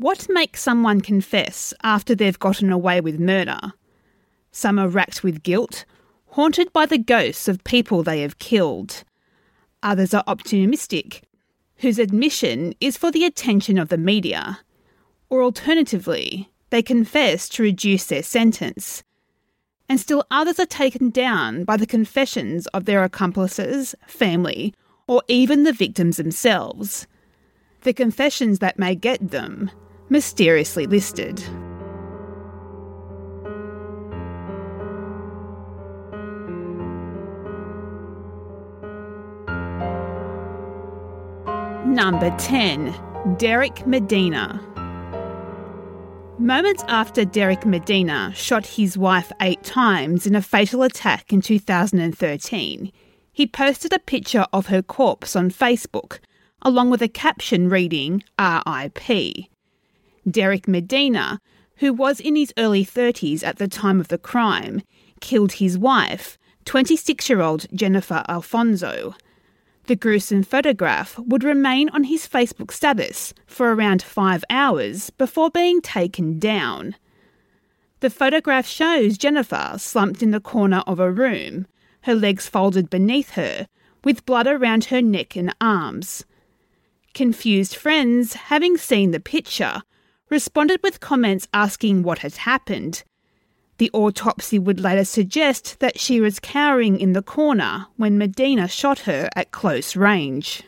What 0.00 0.28
makes 0.30 0.62
someone 0.62 1.02
confess 1.02 1.74
after 1.82 2.14
they've 2.14 2.38
gotten 2.38 2.72
away 2.72 3.02
with 3.02 3.20
murder? 3.20 3.74
Some 4.50 4.78
are 4.78 4.88
racked 4.88 5.22
with 5.22 5.42
guilt, 5.42 5.84
haunted 6.28 6.72
by 6.72 6.86
the 6.86 6.96
ghosts 6.96 7.48
of 7.48 7.62
people 7.64 8.02
they 8.02 8.22
have 8.22 8.38
killed. 8.38 9.04
Others 9.82 10.14
are 10.14 10.24
optimistic, 10.26 11.24
whose 11.80 11.98
admission 11.98 12.72
is 12.80 12.96
for 12.96 13.10
the 13.10 13.26
attention 13.26 13.76
of 13.76 13.90
the 13.90 13.98
media. 13.98 14.60
Or 15.28 15.42
alternatively, 15.42 16.48
they 16.70 16.80
confess 16.80 17.46
to 17.50 17.62
reduce 17.62 18.06
their 18.06 18.22
sentence. 18.22 19.02
And 19.86 20.00
still 20.00 20.24
others 20.30 20.58
are 20.58 20.64
taken 20.64 21.10
down 21.10 21.64
by 21.64 21.76
the 21.76 21.86
confessions 21.86 22.66
of 22.68 22.86
their 22.86 23.04
accomplices, 23.04 23.94
family, 24.06 24.72
or 25.06 25.22
even 25.28 25.64
the 25.64 25.74
victims 25.74 26.16
themselves. 26.16 27.06
The 27.82 27.92
confessions 27.92 28.60
that 28.60 28.78
may 28.78 28.94
get 28.94 29.30
them 29.30 29.70
mysteriously 30.10 30.86
listed. 30.86 31.42
Number 41.86 42.34
10 42.38 43.36
Derek 43.36 43.86
Medina. 43.86 44.60
Moments 46.38 46.82
after 46.88 47.24
Derek 47.24 47.66
Medina 47.66 48.32
shot 48.34 48.66
his 48.66 48.96
wife 48.96 49.30
eight 49.42 49.62
times 49.62 50.26
in 50.26 50.34
a 50.34 50.40
fatal 50.40 50.82
attack 50.82 51.32
in 51.32 51.42
2013, 51.42 52.90
he 53.32 53.46
posted 53.46 53.92
a 53.92 53.98
picture 53.98 54.46
of 54.52 54.66
her 54.66 54.82
corpse 54.82 55.36
on 55.36 55.50
Facebook, 55.50 56.18
along 56.62 56.90
with 56.90 57.02
a 57.02 57.08
caption 57.08 57.68
reading 57.68 58.22
RIP. 58.38 59.50
Derek 60.28 60.68
Medina, 60.68 61.40
who 61.76 61.92
was 61.92 62.20
in 62.20 62.36
his 62.36 62.52
early 62.58 62.84
30s 62.84 63.42
at 63.42 63.56
the 63.56 63.68
time 63.68 64.00
of 64.00 64.08
the 64.08 64.18
crime, 64.18 64.82
killed 65.20 65.52
his 65.52 65.78
wife, 65.78 66.38
26 66.64 67.28
year 67.28 67.40
old 67.40 67.66
Jennifer 67.72 68.24
Alfonso. 68.28 69.14
The 69.86 69.96
gruesome 69.96 70.42
photograph 70.42 71.18
would 71.18 71.42
remain 71.42 71.88
on 71.88 72.04
his 72.04 72.28
Facebook 72.28 72.70
status 72.70 73.34
for 73.46 73.72
around 73.72 74.02
five 74.02 74.44
hours 74.50 75.10
before 75.10 75.50
being 75.50 75.80
taken 75.80 76.38
down. 76.38 76.94
The 78.00 78.10
photograph 78.10 78.66
shows 78.66 79.18
Jennifer 79.18 79.74
slumped 79.78 80.22
in 80.22 80.30
the 80.30 80.40
corner 80.40 80.82
of 80.86 81.00
a 81.00 81.10
room, 81.10 81.66
her 82.02 82.14
legs 82.14 82.48
folded 82.48 82.88
beneath 82.88 83.30
her, 83.30 83.66
with 84.04 84.24
blood 84.24 84.46
around 84.46 84.84
her 84.84 85.02
neck 85.02 85.36
and 85.36 85.54
arms. 85.60 86.24
Confused 87.12 87.74
friends, 87.74 88.34
having 88.34 88.76
seen 88.76 89.10
the 89.10 89.20
picture, 89.20 89.82
responded 90.30 90.80
with 90.82 91.00
comments 91.00 91.48
asking 91.52 92.02
what 92.02 92.20
had 92.20 92.34
happened. 92.36 93.02
The 93.78 93.90
autopsy 93.92 94.58
would 94.58 94.80
later 94.80 95.04
suggest 95.04 95.80
that 95.80 95.98
she 95.98 96.20
was 96.20 96.38
cowering 96.38 97.00
in 97.00 97.12
the 97.12 97.22
corner 97.22 97.86
when 97.96 98.18
Medina 98.18 98.68
shot 98.68 99.00
her 99.00 99.28
at 99.34 99.50
close 99.50 99.96
range. 99.96 100.62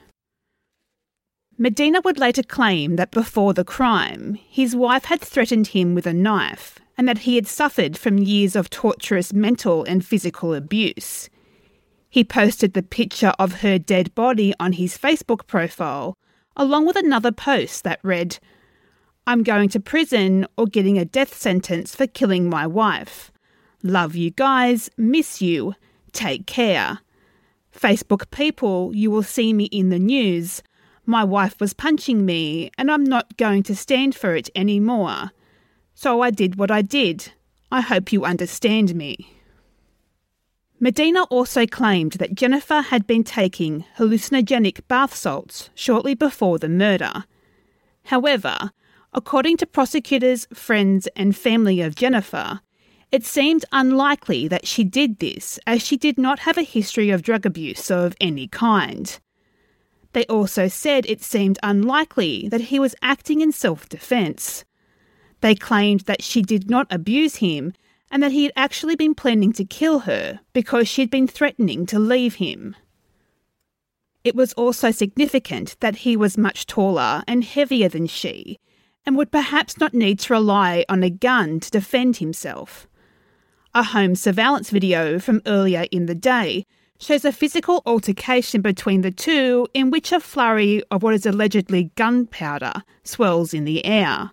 Medina 1.59 2.01
would 2.05 2.19
later 2.19 2.43
claim 2.43 2.97
that 2.97 3.11
before 3.11 3.55
the 3.55 3.65
crime, 3.65 4.39
his 4.49 4.75
wife 4.75 5.05
had 5.05 5.21
threatened 5.21 5.69
him 5.69 5.95
with 5.95 6.07
a 6.07 6.15
knife 6.15 6.79
and 6.97 7.07
that 7.07 7.19
he 7.19 7.37
had 7.37 7.47
suffered 7.47 7.97
from 7.97 8.19
years 8.19 8.57
of 8.57 8.71
torturous 8.71 9.33
mental 9.33 9.85
and 9.85 10.05
physical 10.05 10.55
abuse. 10.55 11.29
He 12.09 12.25
posted 12.25 12.73
the 12.73 12.83
picture 12.83 13.33
of 13.39 13.61
her 13.61 13.79
dead 13.79 14.15
body 14.15 14.55
on 14.59 14.73
his 14.73 14.99
Facebook 14.99 15.47
profile, 15.47 16.15
along 16.57 16.87
with 16.87 16.97
another 16.97 17.33
post 17.33 17.85
that 17.85 18.01
read, 18.03 18.39
I'm 19.27 19.45
going 19.45 19.69
to 19.71 19.81
prison 19.81 20.47
or 20.57 20.67
getting 20.67 20.99
a 20.99 21.05
death 21.05 21.35
sentence 21.35 21.95
for 21.95 22.07
killing 22.07 22.49
my 22.49 22.67
wife. 22.67 23.31
Love 23.83 24.17
you 24.17 24.31
guys, 24.31 24.91
miss 24.97 25.41
you, 25.41 25.75
take 26.13 26.47
care. 26.47 26.99
Facebook 27.73 28.31
people, 28.31 28.95
you 28.95 29.11
will 29.11 29.23
see 29.23 29.53
me 29.53 29.65
in 29.67 29.91
the 29.91 29.99
news. 29.99 30.63
My 31.07 31.25
wife 31.25 31.61
was 31.61 31.73
punching 31.73 32.25
me, 32.27 32.71
and 32.77 32.91
I'm 32.91 33.05
not 33.05 33.37
going 33.37 33.63
to 33.65 33.77
stand 33.77 34.15
for 34.15 34.35
it 34.35 34.51
anymore. 34.55 35.31
So 35.95 36.21
I 36.21 36.31
did 36.31 36.57
what 36.57 36.71
I 36.71 36.83
did. 36.83 37.33
I 37.71 37.81
hope 37.81 38.13
you 38.13 38.25
understand 38.25 38.95
me. 38.95 39.37
Medina 40.81 41.23
also 41.25 41.65
claimed 41.65 42.13
that 42.15 42.35
Jennifer 42.35 42.81
had 42.81 43.07
been 43.07 43.23
taking 43.23 43.85
hallucinogenic 43.99 44.81
bath 44.89 45.15
salts 45.15 45.71
shortly 45.77 46.15
before 46.15 46.59
the 46.59 46.69
murder. 46.69 47.25
However, 48.07 48.73
according 49.13 49.57
to 49.59 49.67
prosecutors, 49.67 50.47
friends, 50.53 51.07
and 51.17 51.37
family 51.37 51.81
of 51.81 51.95
Jennifer, 51.95 52.61
it 53.11 53.25
seemed 53.27 53.65
unlikely 53.73 54.49
that 54.49 54.67
she 54.67 54.85
did 54.85 55.19
this 55.19 55.59
as 55.67 55.83
she 55.83 55.97
did 55.97 56.17
not 56.17 56.41
have 56.41 56.57
a 56.57 56.63
history 56.63 57.11
of 57.11 57.23
drug 57.23 57.45
abuse 57.45 57.91
of 57.91 58.17
any 58.21 58.49
kind. 58.49 59.21
They 60.15 60.25
also 60.27 60.69
said 60.69 61.05
it 61.07 61.23
seemed 61.23 61.59
unlikely 61.63 62.49
that 62.49 62.63
he 62.63 62.79
was 62.79 62.95
acting 63.03 63.41
in 63.41 63.53
self 63.53 63.89
defence. 63.89 64.65
They 65.43 65.55
claimed 65.55 66.01
that 66.01 66.23
she 66.23 66.41
did 66.41 66.71
not 66.71 66.87
abuse 66.91 67.37
him 67.37 67.75
and 68.11 68.23
that 68.23 68.33
he 68.33 68.45
had 68.45 68.53
actually 68.57 68.95
been 68.97 69.15
planning 69.15 69.53
to 69.55 69.65
kill 69.65 70.01
her 70.01 70.41
because 70.53 70.87
she 70.89 71.03
had 71.03 71.11
been 71.11 71.27
threatening 71.27 71.87
to 71.87 71.99
leave 71.99 72.37
him. 72.37 72.77
It 74.23 74.37
was 74.37 74.53
also 74.53 74.91
significant 74.91 75.77
that 75.81 75.97
he 75.97 76.17
was 76.17 76.39
much 76.39 76.67
taller 76.67 77.25
and 77.27 77.43
heavier 77.43 77.89
than 77.89 78.07
she, 78.07 78.59
and 79.05 79.17
would 79.17 79.31
perhaps 79.31 79.79
not 79.79 79.95
need 79.95 80.19
to 80.21 80.33
rely 80.33 80.85
on 80.89 81.03
a 81.03 81.11
gun 81.11 81.61
to 81.61 81.71
defend 81.71 82.19
himself. 82.19 82.87
A 83.75 83.83
home 83.83 84.15
surveillance 84.15 84.71
video 84.71 85.19
from 85.19 85.43
earlier 85.47 85.87
in 85.91 86.07
the 86.07 86.15
day 86.15 86.67
shows 86.99 87.25
a 87.25 87.33
physical 87.33 87.83
altercation 87.85 88.61
between 88.63 89.01
the 89.01 89.11
two 89.11 89.67
in 89.75 89.91
which 89.91 90.13
a 90.13 90.21
flurry 90.21 90.83
of 90.91 91.03
what 91.03 91.15
is 91.15 91.27
allegedly 91.27 91.91
gunpowder 91.97 92.73
swirls 93.03 93.53
in 93.53 93.65
the 93.65 93.85
air. 93.85 94.31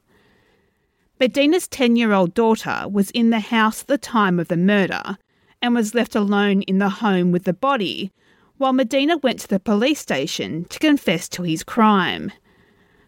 Medina's 1.20 1.68
10 1.68 1.96
year 1.96 2.14
old 2.14 2.34
daughter 2.34 2.86
was 2.90 3.10
in 3.12 3.30
the 3.30 3.40
house 3.40 3.82
at 3.82 3.88
the 3.88 3.98
time 3.98 4.40
of 4.40 4.50
the 4.50 4.58
murder 4.58 5.18
and 5.62 5.76
was 5.76 5.96
left 5.96 6.16
alone 6.16 6.62
in 6.64 6.78
the 6.78 6.90
home 6.90 7.32
with 7.32 7.44
the 7.44 7.54
body, 7.54 8.12
while 8.58 8.72
Medina 8.72 9.18
went 9.18 9.40
to 9.40 9.48
the 9.48 9.60
police 9.60 10.00
station 10.00 10.66
to 10.66 10.80
confess 10.80 11.28
to 11.28 11.44
his 11.44 11.64
crime. 11.64 12.32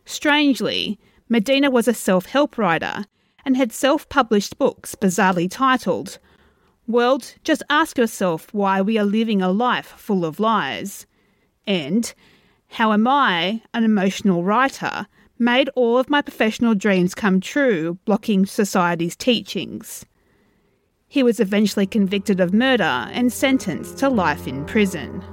Strangely, 0.06 1.00
Medina 1.32 1.72
was 1.72 1.88
a 1.88 1.94
self 1.94 2.26
help 2.26 2.58
writer 2.58 3.06
and 3.46 3.56
had 3.56 3.72
self 3.72 4.10
published 4.10 4.58
books 4.58 4.96
bizarrely 4.96 5.50
titled 5.50 6.20
World, 6.88 7.36
Just 7.46 7.64
Ask 7.70 7.98
Yourself 7.98 8.54
Why 8.54 8.82
We 8.82 8.98
Are 8.98 9.06
Living 9.06 9.42
a 9.42 9.50
Life 9.50 9.94
Full 9.96 10.26
of 10.26 10.42
Lies, 10.42 11.08
and 11.66 12.14
How 12.68 12.92
Am 12.92 13.08
I, 13.08 13.62
an 13.74 13.86
Emotional 13.86 14.44
Writer, 14.44 15.08
made 15.40 15.70
all 15.70 15.98
of 15.98 16.10
my 16.10 16.22
professional 16.22 16.76
dreams 16.76 17.16
come 17.16 17.40
true, 17.40 17.98
blocking 18.04 18.46
society's 18.46 19.16
teachings. 19.16 20.06
He 21.08 21.24
was 21.24 21.40
eventually 21.40 21.88
convicted 21.88 22.42
of 22.42 22.54
murder 22.54 23.08
and 23.14 23.32
sentenced 23.32 23.98
to 24.00 24.10
life 24.10 24.50
in 24.50 24.66
prison. 24.66 25.24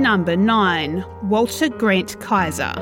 Number 0.00 0.34
9 0.34 1.04
Walter 1.24 1.68
Grant 1.68 2.18
Kaiser. 2.20 2.72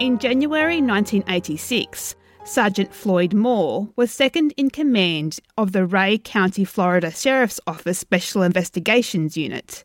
In 0.00 0.18
January 0.18 0.80
1986, 0.80 2.16
Sergeant 2.44 2.94
Floyd 2.94 3.34
Moore 3.34 3.86
was 3.96 4.10
second 4.10 4.54
in 4.56 4.70
command 4.70 5.38
of 5.58 5.72
the 5.72 5.86
Bay 5.86 6.16
County, 6.16 6.64
Florida 6.64 7.10
Sheriff's 7.10 7.60
Office 7.66 7.98
Special 7.98 8.40
Investigations 8.40 9.36
Unit. 9.36 9.84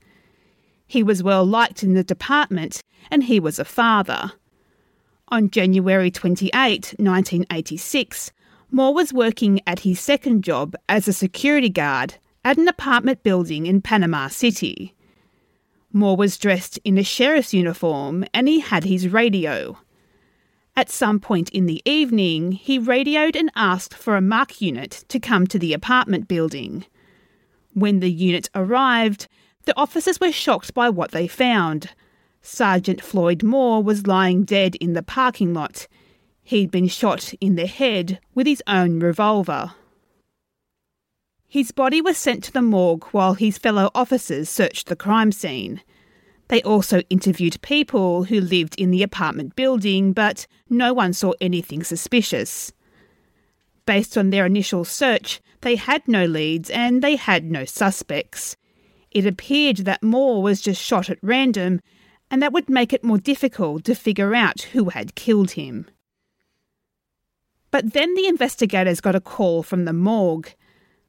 He 0.88 1.04
was 1.04 1.22
well 1.22 1.44
liked 1.44 1.84
in 1.84 1.96
the 1.96 2.04
department 2.06 2.82
and 3.12 3.26
he 3.26 3.38
was 3.38 3.60
a 3.60 3.66
father. 3.66 4.32
On 5.28 5.50
January 5.50 6.12
28, 6.12 6.54
1986, 6.98 8.32
Moore 8.72 8.94
was 8.94 9.12
working 9.12 9.60
at 9.68 9.82
his 9.82 10.00
second 10.00 10.46
job 10.46 10.78
as 10.88 11.10
a 11.10 11.14
security 11.14 11.70
guard 11.70 12.16
at 12.46 12.58
an 12.58 12.70
apartment 12.70 13.22
building 13.22 13.66
in 13.66 13.82
Panama 13.82 14.30
City. 14.30 14.96
Moore 15.94 16.16
was 16.16 16.38
dressed 16.38 16.80
in 16.84 16.98
a 16.98 17.04
sheriff's 17.04 17.54
uniform 17.54 18.26
and 18.34 18.48
he 18.48 18.60
had 18.60 18.84
his 18.84 19.08
radio. 19.08 19.78
At 20.76 20.90
some 20.90 21.20
point 21.20 21.50
in 21.50 21.66
the 21.66 21.82
evening, 21.84 22.54
he 22.54 22.80
radioed 22.80 23.36
and 23.36 23.52
asked 23.56 23.94
for 23.94 24.16
a 24.16 24.22
MARC 24.22 24.62
unit 24.62 25.04
to 25.10 25.20
come 25.20 25.46
to 25.48 25.60
the 25.60 25.74
apartment 25.74 26.28
building. 26.28 26.86
When 27.74 28.00
the 28.00 28.12
unit 28.12 28.50
arrived, 28.56 29.28
the 29.66 29.78
officers 29.78 30.20
were 30.20 30.32
shocked 30.32 30.74
by 30.74 30.90
what 30.90 31.12
they 31.12 31.28
found. 31.28 31.92
Sergeant 32.42 33.02
Floyd 33.02 33.44
Moore 33.44 33.84
was 33.84 34.08
lying 34.08 34.44
dead 34.44 34.76
in 34.76 34.94
the 34.94 35.04
parking 35.04 35.54
lot. 35.54 35.88
He'd 36.44 36.72
been 36.72 36.88
shot 36.88 37.34
in 37.40 37.56
the 37.56 37.68
head 37.68 38.20
with 38.34 38.48
his 38.48 38.64
own 38.66 39.00
revolver. 39.00 39.74
His 41.52 41.74
body 41.74 42.02
was 42.02 42.18
sent 42.18 42.46
to 42.46 42.54
the 42.54 42.62
morgue 42.62 43.04
while 43.12 43.34
his 43.34 43.58
fellow 43.58 43.92
officers 43.94 44.48
searched 44.48 44.88
the 44.88 44.96
crime 44.96 45.34
scene. 45.34 45.82
They 46.48 46.62
also 46.62 47.02
interviewed 47.10 47.62
people 47.62 48.24
who 48.24 48.40
lived 48.40 48.74
in 48.78 48.90
the 48.90 49.04
apartment 49.04 49.58
building, 49.58 50.14
but 50.14 50.48
no 50.70 50.94
one 50.94 51.12
saw 51.12 51.34
anything 51.42 51.84
suspicious. 51.84 52.72
Based 53.86 54.18
on 54.18 54.30
their 54.30 54.46
initial 54.46 54.86
search, 54.86 55.42
they 55.60 55.76
had 55.76 56.08
no 56.08 56.24
leads 56.24 56.70
and 56.70 57.02
they 57.02 57.18
had 57.18 57.52
no 57.52 57.66
suspects. 57.66 58.56
It 59.12 59.26
appeared 59.26 59.80
that 59.80 60.02
Moore 60.02 60.42
was 60.42 60.62
just 60.62 60.82
shot 60.82 61.10
at 61.10 61.20
random, 61.22 61.82
and 62.30 62.42
that 62.42 62.54
would 62.54 62.70
make 62.70 62.94
it 62.94 63.04
more 63.04 63.18
difficult 63.18 63.84
to 63.84 63.94
figure 63.94 64.34
out 64.34 64.62
who 64.72 64.92
had 64.92 65.16
killed 65.16 65.52
him. 65.52 65.86
But 67.72 67.92
then 67.92 68.16
the 68.16 68.28
investigators 68.28 69.02
got 69.02 69.16
a 69.16 69.20
call 69.20 69.64
from 69.64 69.84
the 69.84 69.92
morgue. 69.92 70.56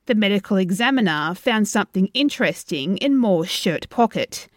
The 0.07 0.15
medical 0.17 0.57
examiner 0.57 1.33
found 1.35 1.69
something 1.69 2.09
interesting 2.13 2.97
in 2.97 3.17
Moore's 3.17 3.51
shirt 3.51 3.89
pocket. 3.89 4.49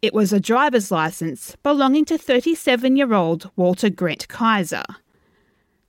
It 0.00 0.14
was 0.14 0.32
a 0.32 0.40
driver's 0.40 0.90
license 0.90 1.54
belonging 1.62 2.06
to 2.06 2.16
37 2.16 2.96
year 2.96 3.12
old 3.12 3.50
Walter 3.56 3.90
Grant 3.90 4.26
Kaiser. 4.28 4.84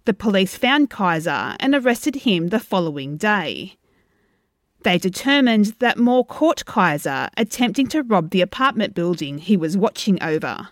The 0.04 0.14
police 0.14 0.58
found 0.58 0.90
Kaiser 0.90 1.56
and 1.60 1.74
arrested 1.74 2.16
him 2.18 2.50
the 2.50 2.60
following 2.60 3.16
day. 3.16 3.78
They 4.84 4.98
determined 4.98 5.76
that 5.80 5.98
Moore 5.98 6.26
caught 6.26 6.66
Kaiser 6.66 7.30
attempting 7.38 7.88
to 7.88 8.04
rob 8.04 8.32
the 8.32 8.42
apartment 8.42 8.94
building 8.94 9.38
he 9.38 9.56
was 9.56 9.78
watching 9.78 10.22
over. 10.22 10.70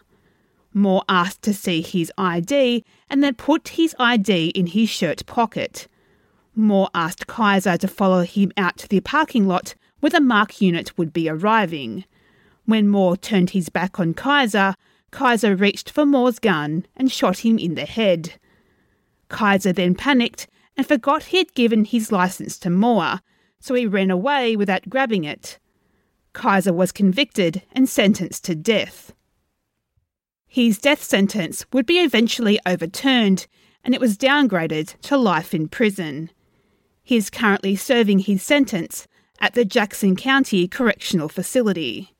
Moore 0.74 1.04
asked 1.08 1.42
to 1.44 1.54
see 1.54 1.82
his 1.82 2.12
ID 2.18 2.84
and 3.10 3.24
then 3.24 3.36
put 3.36 3.70
his 3.70 3.96
ID 3.98 4.50
in 4.50 4.68
his 4.68 4.90
shirt 4.90 5.26
pocket. 5.26 5.88
Moore 6.60 6.90
asked 6.94 7.28
Kaiser 7.28 7.78
to 7.78 7.88
follow 7.88 8.24
him 8.24 8.52
out 8.58 8.78
to 8.78 8.88
the 8.88 9.00
parking 9.00 9.48
lot 9.48 9.76
where 10.00 10.10
the 10.10 10.20
Mark 10.20 10.62
unit 10.62 10.98
would 10.98 11.14
be 11.14 11.30
arriving. 11.30 12.06
When 12.66 12.88
Moore 12.88 13.18
turned 13.18 13.52
his 13.52 13.70
back 13.70 14.00
on 14.00 14.14
Kaiser, 14.14 14.76
Kaiser 15.12 15.56
reached 15.56 15.90
for 15.90 16.06
Moore's 16.06 16.40
gun 16.40 16.86
and 16.96 17.12
shot 17.12 17.40
him 17.40 17.58
in 17.58 17.76
the 17.76 17.86
head. 17.86 18.34
Kaiser 19.30 19.74
then 19.74 19.96
panicked 19.96 20.48
and 20.78 20.86
forgot 20.86 21.24
he 21.24 21.38
had 21.38 21.54
given 21.54 21.86
his 21.86 22.12
license 22.12 22.58
to 22.60 22.70
Moore, 22.70 23.20
so 23.60 23.74
he 23.74 23.86
ran 23.86 24.12
away 24.12 24.56
without 24.56 24.90
grabbing 24.90 25.24
it. 25.24 25.60
Kaiser 26.34 26.74
was 26.74 26.92
convicted 26.92 27.64
and 27.72 27.90
sentenced 27.90 28.46
to 28.46 28.56
death. 28.56 29.14
His 30.48 30.78
death 30.80 31.04
sentence 31.04 31.66
would 31.74 31.86
be 31.86 32.00
eventually 32.00 32.60
overturned 32.66 33.48
and 33.84 33.94
it 33.94 34.02
was 34.02 34.18
downgraded 34.18 35.00
to 35.02 35.18
life 35.18 35.54
in 35.54 35.68
prison. 35.68 36.30
He 37.10 37.18
is 37.18 37.32
currently 37.32 37.76
serving 37.76 38.20
his 38.20 38.44
sentence 38.44 39.08
at 39.40 39.56
the 39.56 39.66
Jackson 39.66 40.16
County 40.16 40.68
Correctional 40.68 41.28
Facility. 41.28 42.14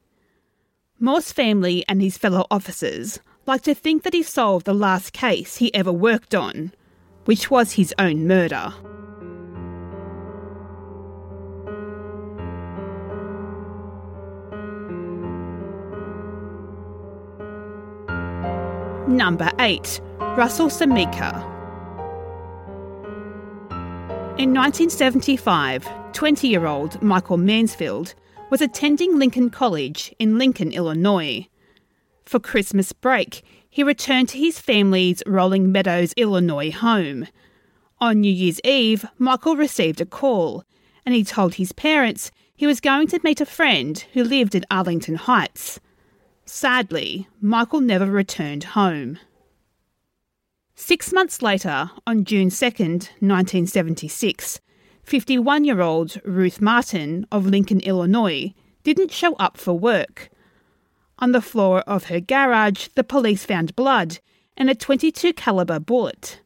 Moore's 1.00 1.32
family 1.32 1.86
and 1.88 2.02
his 2.02 2.18
fellow 2.18 2.48
officers 2.50 3.20
like 3.46 3.62
to 3.62 3.76
think 3.76 4.02
that 4.02 4.16
he 4.16 4.24
solved 4.24 4.66
the 4.66 4.74
last 4.74 5.14
case 5.14 5.58
he 5.58 5.72
ever 5.76 5.92
worked 5.92 6.34
on, 6.34 6.74
which 7.26 7.52
was 7.52 7.74
his 7.74 7.94
own 8.00 8.26
murder. 8.26 8.74
Number 19.08 19.52
8. 19.60 20.02
Russell 20.36 20.70
Samika. 20.70 21.59
In 24.40 24.54
1975, 24.54 26.14
20 26.14 26.48
year 26.48 26.66
old 26.66 27.02
Michael 27.02 27.36
Mansfield 27.36 28.16
was 28.50 28.62
attending 28.62 29.20
Lincoln 29.20 29.50
College 29.50 30.16
in 30.18 30.38
Lincoln, 30.38 30.72
Illinois. 30.72 31.46
For 32.24 32.40
Christmas 32.40 32.94
break, 32.94 33.44
he 33.70 33.84
returned 33.84 34.30
to 34.30 34.38
his 34.38 34.58
family's 34.58 35.22
Rolling 35.28 35.74
Meadows, 35.74 36.14
Illinois 36.16 36.72
home. 36.72 37.28
On 38.00 38.22
New 38.22 38.32
Year's 38.32 38.62
Eve, 38.64 39.06
Michael 39.18 39.58
received 39.58 40.00
a 40.00 40.06
call, 40.06 40.64
and 41.06 41.14
he 41.14 41.26
told 41.26 41.56
his 41.56 41.74
parents 41.74 42.32
he 42.56 42.66
was 42.66 42.80
going 42.80 43.10
to 43.10 43.20
meet 43.26 43.42
a 43.42 43.46
friend 43.46 44.06
who 44.14 44.24
lived 44.24 44.56
in 44.56 44.64
Arlington 44.72 45.16
Heights. 45.16 45.82
Sadly, 46.46 47.28
Michael 47.42 47.82
never 47.82 48.06
returned 48.06 48.64
home. 48.64 49.20
Six 50.82 51.12
months 51.12 51.42
later, 51.42 51.92
on 52.08 52.24
June 52.24 52.48
2nd, 52.48 53.10
1976, 53.20 54.62
51 55.04 55.66
year 55.66 55.82
old 55.82 56.22
Ruth 56.24 56.62
Martin 56.62 57.28
of 57.34 57.46
Lincoln, 57.46 57.82
Illinois, 57.82 58.54
didn't 58.84 59.12
show 59.12 59.36
up 59.36 59.58
for 59.58 59.78
work. 59.78 60.30
On 61.20 61.34
the 61.34 61.42
floor 61.42 61.82
of 61.82 62.06
her 62.06 62.22
garage, 62.22 62.88
the 62.96 63.04
police 63.04 63.44
found 63.44 63.76
blood 63.76 64.20
and 64.56 64.70
a 64.70 64.74
22 64.74 65.34
caliber 65.34 65.82
bullet. 65.82 66.40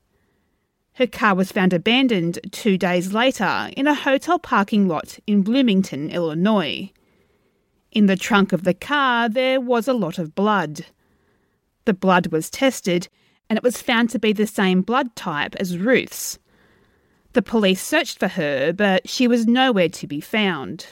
Her 0.93 1.07
car 1.07 1.35
was 1.35 1.51
found 1.51 1.71
abandoned 1.71 2.39
2 2.51 2.75
days 2.75 3.13
later 3.13 3.69
in 3.77 3.85
a 3.85 3.93
hotel 3.93 4.39
parking 4.39 4.87
lot 4.87 5.19
in 5.27 5.43
Bloomington, 5.43 6.09
Illinois. 6.09 6.91
In 7.91 8.07
the 8.07 8.17
trunk 8.17 8.51
of 8.51 8.63
the 8.63 8.73
car, 8.73 9.29
there 9.29 9.61
was 9.61 9.87
a 9.87 9.93
lot 9.93 10.17
of 10.17 10.33
blood. 10.33 10.87
The 11.85 11.93
blood 11.93 12.27
was 12.27 12.49
tested 12.49 13.09
and 13.53 13.57
it 13.59 13.63
was 13.63 13.83
found 13.83 14.09
to 14.09 14.17
be 14.17 14.33
the 14.33 14.47
same 14.47 14.81
blood 14.81 15.15
type 15.15 15.55
as 15.57 15.77
Ruth's. 15.77 16.39
The 17.33 17.43
police 17.43 17.83
searched 17.83 18.17
for 18.17 18.29
her, 18.29 18.73
but 18.73 19.07
she 19.07 19.27
was 19.27 19.45
nowhere 19.45 19.89
to 19.89 20.07
be 20.07 20.19
found. 20.19 20.87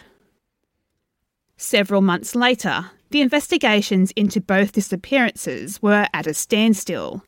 Several 1.57 2.01
months 2.01 2.35
later, 2.35 2.91
the 3.09 3.21
investigations 3.21 4.11
into 4.11 4.39
both 4.39 4.73
disappearances 4.73 5.81
were 5.81 6.05
at 6.13 6.27
a 6.27 6.35
standstill. 6.35 7.23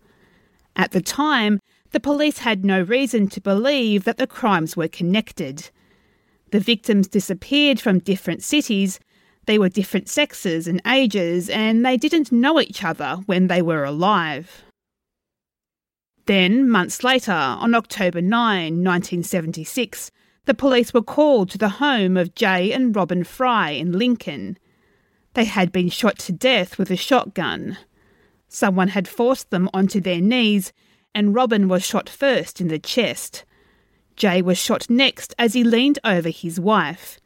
At 0.76 0.92
the 0.92 1.02
time, 1.02 1.60
the 1.90 2.00
police 2.00 2.38
had 2.38 2.64
no 2.64 2.84
reason 2.84 3.28
to 3.30 3.42
believe 3.42 4.04
that 4.04 4.18
the 4.18 4.28
crimes 4.28 4.78
were 4.78 4.88
connected. 4.88 5.72
The 6.52 6.60
victims 6.60 7.08
disappeared 7.08 7.82
from 7.82 7.98
different 7.98 8.44
cities, 8.44 9.00
they 9.48 9.58
were 9.58 9.70
different 9.70 10.10
sexes 10.10 10.68
and 10.68 10.80
ages, 10.86 11.50
and 11.50 11.84
they 11.84 11.98
didn't 11.98 12.32
know 12.32 12.62
each 12.62 12.84
other 12.84 13.16
when 13.26 13.48
they 13.48 13.64
were 13.64 13.84
alive. 13.84 14.64
Then, 16.26 16.70
months 16.70 17.04
later, 17.04 17.32
on 17.32 17.76
October 17.76 18.22
9, 18.22 18.84
1976, 18.84 20.12
the 20.46 20.54
police 20.54 20.94
were 20.94 21.02
called 21.02 21.50
to 21.50 21.58
the 21.58 21.70
home 21.70 22.16
of 22.16 22.36
Jay 22.36 22.72
and 22.72 22.96
Robin 22.96 23.24
Fry 23.24 23.72
in 23.72 23.92
Lincoln. 23.94 24.58
They 25.34 25.46
had 25.46 25.72
been 25.72 25.90
shot 25.90 26.20
to 26.20 26.32
death 26.32 26.78
with 26.78 26.92
a 26.92 26.96
shotgun. 26.96 27.78
Someone 28.48 28.90
had 28.90 29.08
forced 29.08 29.50
them 29.50 29.70
onto 29.74 30.00
their 30.00 30.22
knees, 30.22 30.72
and 31.14 31.36
Robin 31.36 31.68
was 31.68 31.84
shot 31.86 32.08
first 32.08 32.62
in 32.62 32.68
the 32.68 32.80
chest. 32.80 33.44
Jay 34.16 34.42
was 34.42 34.58
shot 34.58 34.90
next 34.90 35.34
as 35.38 35.54
he 35.54 35.64
leaned 35.64 36.00
over 36.04 36.30
his 36.30 36.60
wife. 36.60 37.20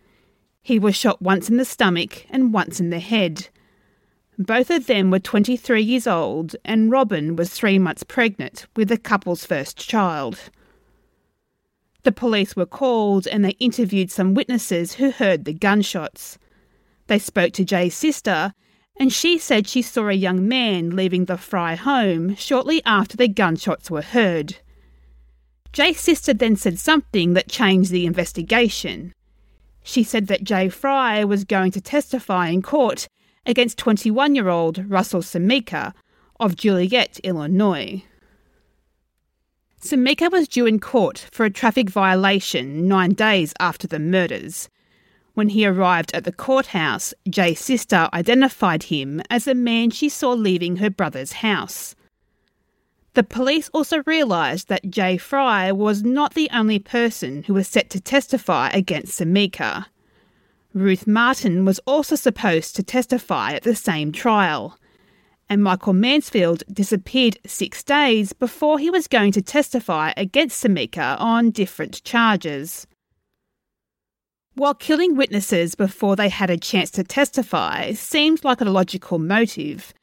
He 0.62 0.80
was 0.80 0.96
shot 0.96 1.22
once 1.22 1.50
in 1.50 1.58
the 1.58 1.66
stomach 1.66 2.26
and 2.30 2.54
once 2.54 2.80
in 2.80 2.90
the 2.90 3.00
head. 3.00 3.50
Both 4.40 4.70
of 4.70 4.86
them 4.86 5.10
were 5.10 5.20
23 5.20 5.82
years 5.82 6.06
old, 6.06 6.56
and 6.64 6.92
Robin 6.92 7.36
was 7.36 7.50
three 7.50 7.80
months 7.80 8.04
pregnant 8.04 8.68
with 8.76 8.90
the 8.90 8.98
couple's 8.98 9.44
first 9.44 9.78
child. 9.78 10.52
The 12.04 12.12
police 12.12 12.56
were 12.56 12.68
called 12.68 13.28
and 13.28 13.44
they 13.44 13.56
interviewed 13.60 14.12
some 14.12 14.36
witnesses 14.36 14.94
who 14.94 15.10
heard 15.10 15.46
the 15.46 15.54
gunshots. 15.54 16.38
They 17.08 17.18
spoke 17.18 17.54
to 17.54 17.66
Jay's 17.66 17.96
sister, 17.96 18.54
and 18.96 19.12
she 19.12 19.40
said 19.40 19.68
she 19.68 19.82
saw 19.82 20.08
a 20.08 20.14
young 20.14 20.48
man 20.48 20.96
leaving 20.96 21.26
the 21.26 21.38
Fry 21.38 21.74
home 21.74 22.36
shortly 22.36 22.84
after 22.86 23.18
the 23.18 23.28
gunshots 23.28 23.90
were 23.90 24.04
heard. 24.04 24.58
Jay's 25.74 26.00
sister 26.00 26.34
then 26.34 26.56
said 26.56 26.78
something 26.78 27.34
that 27.34 27.50
changed 27.50 27.90
the 27.90 28.06
investigation. 28.06 29.14
She 29.84 30.04
said 30.04 30.28
that 30.28 30.44
Jay 30.44 30.70
Fry 30.70 31.24
was 31.24 31.44
going 31.44 31.72
to 31.72 31.82
testify 31.82 32.50
in 32.50 32.62
court 32.62 33.08
against 33.48 33.78
21 33.80 34.36
year 34.36 34.50
old 34.50 34.90
Russell 34.90 35.22
Samika 35.22 35.94
of 36.40 36.56
Joliet, 36.56 37.20
Illinois. 37.24 38.04
Samika 39.82 40.32
was 40.32 40.48
due 40.48 40.66
in 40.66 40.80
court 40.80 41.28
for 41.32 41.46
a 41.46 41.50
traffic 41.50 41.90
violation 41.90 42.88
nine 42.88 43.14
days 43.14 43.54
after 43.60 43.88
the 43.88 44.00
murders. 44.00 44.70
When 45.34 45.50
he 45.50 45.66
arrived 45.66 46.14
at 46.14 46.24
the 46.24 46.32
courthouse, 46.32 47.14
Jay's 47.30 47.60
sister 47.60 48.10
identified 48.14 48.84
him 48.84 49.22
as 49.30 49.46
the 49.46 49.56
man 49.56 49.92
she 49.92 50.10
saw 50.10 50.34
leaving 50.34 50.78
her 50.78 50.90
brother's 50.90 51.34
house. 51.34 51.96
The 53.14 53.24
police 53.24 53.70
also 53.70 54.04
realised 54.06 54.68
that 54.68 54.90
Jay 54.90 55.18
Fry 55.18 55.72
was 55.72 56.04
not 56.04 56.34
the 56.34 56.50
only 56.52 56.80
person 56.80 57.44
who 57.44 57.54
was 57.54 57.68
set 57.68 57.90
to 57.92 58.02
testify 58.02 58.70
against 58.70 59.20
Samika. 59.20 59.86
Ruth 60.78 61.08
Martin 61.08 61.66
was 61.66 61.80
also 61.86 62.16
supposed 62.16 62.76
to 62.76 62.84
testify 62.84 63.54
at 63.54 63.64
the 63.64 63.76
same 63.76 64.12
trial 64.12 64.78
and 65.50 65.64
Michael 65.64 65.94
Mansfield 65.94 66.64
disappeared 66.72 67.40
six 67.46 67.84
days 67.84 68.34
before 68.34 68.80
he 68.80 68.90
was 68.90 69.08
going 69.08 69.32
to 69.34 69.42
testify 69.42 70.12
against 70.18 70.64
Samika 70.64 71.20
on 71.20 71.52
different 71.52 72.04
charges. 72.04 72.86
While 74.56 74.74
killing 74.74 75.16
witnesses 75.16 75.76
before 75.76 76.16
they 76.16 76.30
had 76.30 76.50
a 76.50 76.58
chance 76.58 76.90
to 76.92 77.04
testify 77.04 77.94
seemed 77.94 78.44
like 78.44 78.60
a 78.60 78.66
logical 78.66 79.20
motive, 79.20 79.94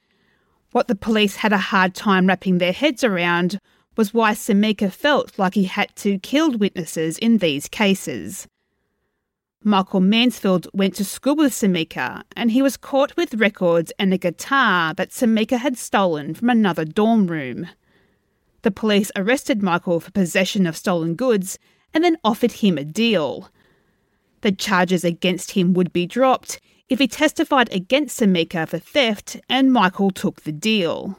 what 0.71 0.89
the 0.89 0.95
police 0.95 1.37
had 1.37 1.53
a 1.53 1.59
hard 1.59 1.95
time 1.95 2.27
wrapping 2.27 2.59
their 2.59 2.73
heads 2.73 3.05
around 3.05 3.59
was 3.97 4.15
why 4.15 4.33
Samika 4.33 4.91
felt 4.91 5.39
like 5.39 5.55
he 5.55 5.65
had 5.65 5.95
to 5.97 6.19
kill 6.21 6.57
witnesses 6.57 7.19
in 7.19 7.39
these 7.39 7.69
cases. 7.69 8.47
Michael 9.67 10.01
Mansfield 10.01 10.69
went 10.75 10.95
to 10.97 11.07
school 11.07 11.37
with 11.37 11.55
Samika 11.55 12.23
and 12.37 12.51
he 12.51 12.61
was 12.61 12.77
caught 12.77 13.17
with 13.17 13.33
records 13.33 13.95
and 13.99 14.13
a 14.13 14.19
guitar 14.19 14.93
that 14.93 15.09
Samika 15.09 15.57
had 15.57 15.79
stolen 15.79 16.35
from 16.35 16.51
another 16.51 16.85
dorm 16.85 17.29
room. 17.29 17.69
The 18.61 18.71
police 18.71 19.11
arrested 19.17 19.63
Michael 19.63 20.01
for 20.01 20.11
possession 20.11 20.67
of 20.67 20.77
stolen 20.77 21.15
goods 21.15 21.59
and 21.95 22.05
then 22.05 22.19
offered 22.23 22.53
him 22.53 22.77
a 22.77 22.85
deal. 22.85 23.49
The 24.43 24.53
charges 24.53 25.03
against 25.03 25.53
him 25.53 25.73
would 25.73 25.95
be 25.95 26.05
dropped 26.05 26.61
if 26.91 26.99
he 26.99 27.09
testified 27.09 27.73
against 27.73 28.21
Samika 28.21 28.69
for 28.69 28.79
theft 28.79 29.39
and 29.49 29.73
Michael 29.73 30.11
took 30.11 30.43
the 30.43 30.53
deal. 30.53 31.19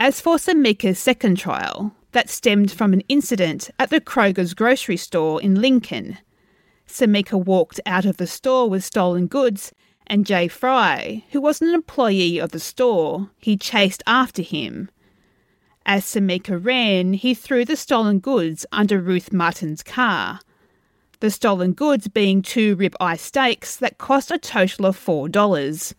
As 0.00 0.20
for 0.20 0.36
Samika's 0.36 0.98
second 0.98 1.38
trial, 1.38 1.94
that 2.10 2.28
stemmed 2.28 2.72
from 2.72 2.92
an 2.92 3.02
incident 3.08 3.70
at 3.78 3.90
the 3.90 4.00
Kroger's 4.00 4.52
grocery 4.52 4.96
store 4.96 5.40
in 5.40 5.60
Lincoln. 5.60 6.18
Samika 6.90 7.42
walked 7.42 7.80
out 7.86 8.04
of 8.04 8.16
the 8.16 8.26
store 8.26 8.68
with 8.68 8.84
stolen 8.84 9.26
goods, 9.26 9.72
and 10.06 10.26
Jay 10.26 10.48
Fry, 10.48 11.24
who 11.30 11.40
was 11.40 11.62
an 11.62 11.68
employee 11.68 12.38
of 12.38 12.50
the 12.50 12.60
store, 12.60 13.30
he 13.38 13.56
chased 13.56 14.02
after 14.06 14.42
him. 14.42 14.90
As 15.86 16.04
Samika 16.04 16.62
ran, 16.62 17.14
he 17.14 17.34
threw 17.34 17.64
the 17.64 17.76
stolen 17.76 18.18
goods 18.18 18.66
under 18.72 19.00
Ruth 19.00 19.32
Martin's 19.32 19.82
car. 19.82 20.40
The 21.20 21.30
stolen 21.30 21.72
goods 21.72 22.08
being 22.08 22.42
two 22.42 22.76
ribeye 22.76 23.18
steaks 23.18 23.76
that 23.76 23.98
cost 23.98 24.30
a 24.30 24.38
total 24.38 24.86
of 24.86 24.98
$4. 24.98 25.94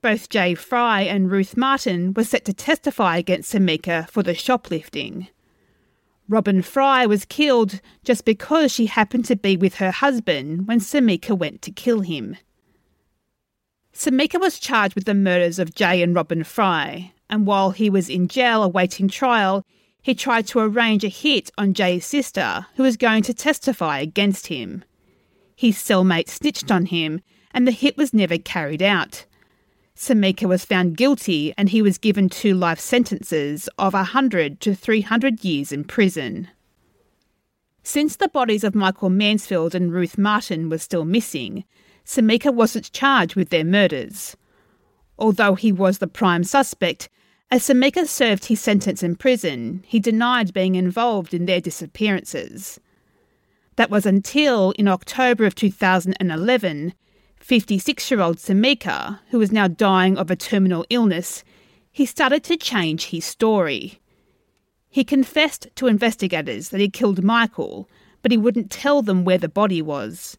Both 0.00 0.28
Jay 0.28 0.54
Fry 0.54 1.02
and 1.02 1.30
Ruth 1.30 1.56
Martin 1.56 2.14
were 2.14 2.24
set 2.24 2.44
to 2.44 2.52
testify 2.52 3.16
against 3.16 3.52
Samika 3.52 4.08
for 4.08 4.22
the 4.22 4.34
shoplifting. 4.34 5.28
Robin 6.28 6.60
Fry 6.60 7.06
was 7.06 7.24
killed 7.24 7.80
just 8.04 8.24
because 8.24 8.70
she 8.70 8.86
happened 8.86 9.24
to 9.24 9.36
be 9.36 9.56
with 9.56 9.76
her 9.76 9.90
husband 9.90 10.68
when 10.68 10.78
Samika 10.78 11.36
went 11.36 11.62
to 11.62 11.70
kill 11.70 12.00
him. 12.00 12.36
Samika 13.94 14.38
was 14.38 14.58
charged 14.58 14.94
with 14.94 15.06
the 15.06 15.14
murders 15.14 15.58
of 15.58 15.74
Jay 15.74 16.02
and 16.02 16.14
Robin 16.14 16.44
Fry, 16.44 17.12
and 17.30 17.46
while 17.46 17.70
he 17.70 17.88
was 17.88 18.10
in 18.10 18.28
jail 18.28 18.62
awaiting 18.62 19.08
trial, 19.08 19.64
he 20.02 20.14
tried 20.14 20.46
to 20.48 20.60
arrange 20.60 21.02
a 21.02 21.08
hit 21.08 21.50
on 21.58 21.74
Jay's 21.74 22.06
sister, 22.06 22.66
who 22.76 22.82
was 22.82 22.96
going 22.96 23.22
to 23.24 23.34
testify 23.34 23.98
against 23.98 24.46
him. 24.48 24.84
His 25.56 25.76
cellmate 25.76 26.28
snitched 26.28 26.70
on 26.70 26.86
him, 26.86 27.20
and 27.52 27.66
the 27.66 27.72
hit 27.72 27.96
was 27.96 28.14
never 28.14 28.38
carried 28.38 28.82
out. 28.82 29.24
Samika 29.98 30.46
was 30.46 30.64
found 30.64 30.96
guilty 30.96 31.52
and 31.58 31.68
he 31.68 31.82
was 31.82 31.98
given 31.98 32.28
two 32.28 32.54
life 32.54 32.78
sentences 32.78 33.68
of 33.78 33.94
100 33.94 34.60
to 34.60 34.72
300 34.72 35.44
years 35.44 35.72
in 35.72 35.82
prison. 35.82 36.48
Since 37.82 38.14
the 38.14 38.28
bodies 38.28 38.62
of 38.62 38.76
Michael 38.76 39.10
Mansfield 39.10 39.74
and 39.74 39.92
Ruth 39.92 40.16
Martin 40.16 40.70
were 40.70 40.78
still 40.78 41.04
missing, 41.04 41.64
Samika 42.06 42.54
wasn't 42.54 42.92
charged 42.92 43.34
with 43.34 43.50
their 43.50 43.64
murders. 43.64 44.36
Although 45.18 45.56
he 45.56 45.72
was 45.72 45.98
the 45.98 46.06
prime 46.06 46.44
suspect, 46.44 47.08
as 47.50 47.64
Samika 47.64 48.06
served 48.06 48.44
his 48.44 48.60
sentence 48.60 49.02
in 49.02 49.16
prison, 49.16 49.82
he 49.84 49.98
denied 49.98 50.54
being 50.54 50.76
involved 50.76 51.34
in 51.34 51.46
their 51.46 51.60
disappearances. 51.60 52.78
That 53.74 53.90
was 53.90 54.06
until, 54.06 54.70
in 54.78 54.86
October 54.86 55.44
of 55.44 55.56
2011, 55.56 56.94
56 57.40 58.10
year 58.10 58.20
old 58.20 58.38
Samika, 58.38 59.20
who 59.30 59.38
was 59.38 59.52
now 59.52 59.68
dying 59.68 60.18
of 60.18 60.30
a 60.30 60.36
terminal 60.36 60.84
illness, 60.90 61.44
he 61.90 62.06
started 62.06 62.44
to 62.44 62.56
change 62.56 63.06
his 63.06 63.24
story. 63.24 64.00
He 64.90 65.04
confessed 65.04 65.68
to 65.76 65.86
investigators 65.86 66.70
that 66.70 66.80
he 66.80 66.88
killed 66.88 67.22
Michael, 67.22 67.88
but 68.22 68.30
he 68.30 68.38
wouldn't 68.38 68.70
tell 68.70 69.02
them 69.02 69.24
where 69.24 69.38
the 69.38 69.48
body 69.48 69.82
was. 69.82 70.38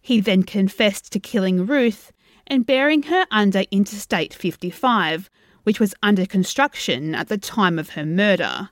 He 0.00 0.20
then 0.20 0.42
confessed 0.42 1.12
to 1.12 1.20
killing 1.20 1.66
Ruth 1.66 2.12
and 2.46 2.66
burying 2.66 3.04
her 3.04 3.26
under 3.30 3.64
Interstate 3.70 4.32
55, 4.34 5.28
which 5.64 5.80
was 5.80 5.94
under 6.02 6.24
construction 6.26 7.14
at 7.14 7.28
the 7.28 7.38
time 7.38 7.78
of 7.78 7.90
her 7.90 8.06
murder. 8.06 8.70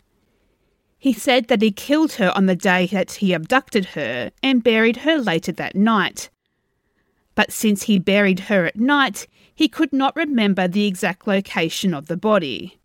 He 0.98 1.12
said 1.12 1.48
that 1.48 1.62
he 1.62 1.70
killed 1.70 2.12
her 2.14 2.32
on 2.34 2.46
the 2.46 2.56
day 2.56 2.86
that 2.86 3.12
he 3.12 3.32
abducted 3.32 3.84
her 3.86 4.32
and 4.42 4.64
buried 4.64 4.98
her 4.98 5.18
later 5.18 5.52
that 5.52 5.76
night, 5.76 6.30
but 7.36 7.52
since 7.52 7.84
he 7.84 8.00
buried 8.00 8.40
her 8.40 8.66
at 8.66 8.74
night, 8.74 9.28
he 9.54 9.68
could 9.68 9.92
not 9.92 10.16
remember 10.16 10.66
the 10.66 10.86
exact 10.86 11.28
location 11.28 11.94
of 11.94 12.06
the 12.08 12.16
body. 12.16 12.78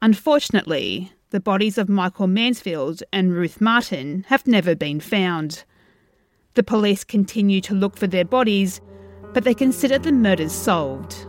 Unfortunately, 0.00 1.12
the 1.30 1.40
bodies 1.40 1.76
of 1.76 1.88
Michael 1.88 2.26
Mansfield 2.26 3.02
and 3.12 3.32
Ruth 3.32 3.60
Martin 3.60 4.24
have 4.28 4.46
never 4.46 4.74
been 4.74 5.00
found. 5.00 5.64
The 6.54 6.62
police 6.62 7.04
continue 7.04 7.60
to 7.62 7.74
look 7.74 7.96
for 7.96 8.06
their 8.06 8.24
bodies, 8.24 8.80
but 9.34 9.44
they 9.44 9.54
consider 9.54 9.98
the 9.98 10.12
murders 10.12 10.52
solved. 10.52 11.26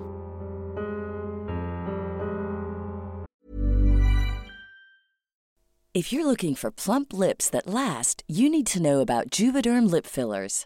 If 5.93 6.13
you're 6.13 6.25
looking 6.25 6.55
for 6.55 6.71
plump 6.71 7.11
lips 7.11 7.49
that 7.49 7.67
last, 7.67 8.23
you 8.25 8.49
need 8.49 8.65
to 8.67 8.81
know 8.81 9.01
about 9.01 9.29
Juvederm 9.29 9.91
lip 9.91 10.05
fillers. 10.05 10.65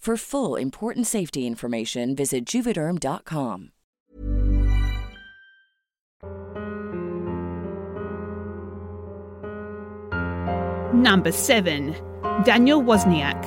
For 0.00 0.16
full 0.16 0.56
important 0.56 1.06
safety 1.06 1.46
information, 1.46 2.16
visit 2.16 2.46
juvederm.com. 2.46 3.72
Number 10.94 11.30
7. 11.30 11.94
Daniel 12.44 12.82
Wozniak. 12.82 13.44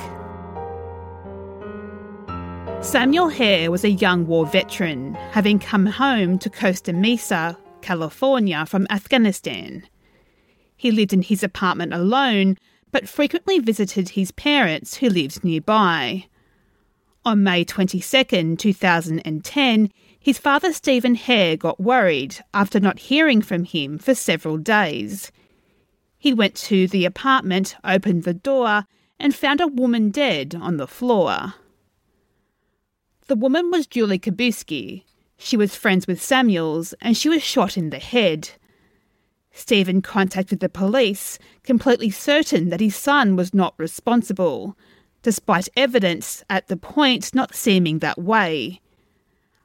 Samuel 2.84 3.30
Hare 3.30 3.72
was 3.72 3.82
a 3.82 3.90
young 3.90 4.28
war 4.28 4.46
veteran, 4.46 5.14
having 5.32 5.58
come 5.58 5.86
home 5.86 6.38
to 6.38 6.48
Costa 6.48 6.92
Mesa, 6.92 7.58
California 7.82 8.64
from 8.64 8.86
Afghanistan. 8.90 9.82
He 10.76 10.92
lived 10.92 11.12
in 11.12 11.22
his 11.22 11.42
apartment 11.42 11.92
alone, 11.92 12.58
but 12.92 13.08
frequently 13.08 13.58
visited 13.58 14.10
his 14.10 14.30
parents 14.30 14.94
who 14.94 15.10
lived 15.10 15.42
nearby. 15.42 16.26
On 17.26 17.42
May 17.42 17.64
22, 17.64 18.56
2010, 18.56 19.90
his 20.18 20.36
father 20.36 20.74
Stephen 20.74 21.14
Hare 21.14 21.56
got 21.56 21.80
worried 21.80 22.36
after 22.52 22.78
not 22.78 22.98
hearing 22.98 23.40
from 23.40 23.64
him 23.64 23.96
for 23.96 24.14
several 24.14 24.58
days. 24.58 25.32
He 26.18 26.34
went 26.34 26.54
to 26.56 26.86
the 26.86 27.06
apartment, 27.06 27.76
opened 27.82 28.24
the 28.24 28.34
door, 28.34 28.84
and 29.18 29.34
found 29.34 29.62
a 29.62 29.66
woman 29.66 30.10
dead 30.10 30.54
on 30.54 30.76
the 30.76 30.86
floor. 30.86 31.54
The 33.26 33.36
woman 33.36 33.70
was 33.70 33.86
Julie 33.86 34.18
Kabuski. 34.18 35.04
She 35.38 35.56
was 35.56 35.74
friends 35.74 36.06
with 36.06 36.22
Samuels 36.22 36.92
and 37.00 37.16
she 37.16 37.30
was 37.30 37.42
shot 37.42 37.78
in 37.78 37.88
the 37.88 37.98
head. 37.98 38.50
Stephen 39.50 40.02
contacted 40.02 40.60
the 40.60 40.68
police, 40.68 41.38
completely 41.62 42.10
certain 42.10 42.68
that 42.68 42.80
his 42.80 42.96
son 42.96 43.34
was 43.34 43.54
not 43.54 43.72
responsible, 43.78 44.76
despite 45.24 45.68
evidence 45.76 46.44
at 46.48 46.68
the 46.68 46.76
point 46.76 47.34
not 47.34 47.54
seeming 47.54 47.98
that 47.98 48.18
way. 48.18 48.80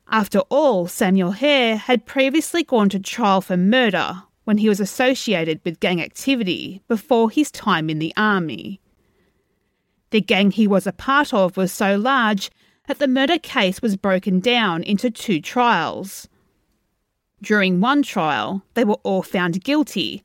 After 0.10 0.40
all, 0.50 0.88
Samuel 0.88 1.32
Hare 1.32 1.76
had 1.76 2.08
previously 2.08 2.64
gone 2.64 2.90
to 2.90 3.00
trial 3.00 3.42
for 3.42 3.58
murder 3.58 4.24
when 4.46 4.58
he 4.58 4.70
was 4.70 4.80
associated 4.80 5.62
with 5.64 5.80
gang 5.80 6.02
activity 6.02 6.82
before 6.88 7.30
his 7.30 7.52
time 7.52 7.90
in 7.90 8.00
the 8.00 8.14
army. 8.18 8.80
The 10.10 10.22
gang 10.22 10.50
he 10.50 10.66
was 10.66 10.88
a 10.88 10.94
part 10.94 11.34
of 11.34 11.58
was 11.58 11.72
so 11.72 11.96
large 11.98 12.50
that 12.88 12.98
the 12.98 13.08
murder 13.08 13.38
case 13.38 13.82
was 13.82 13.98
broken 13.98 14.40
down 14.40 14.82
into 14.82 15.12
two 15.12 15.40
trials. 15.42 16.28
During 17.42 17.82
one 17.82 18.02
trial, 18.02 18.64
they 18.74 18.86
were 18.86 19.00
all 19.04 19.22
found 19.22 19.64
guilty. 19.64 20.24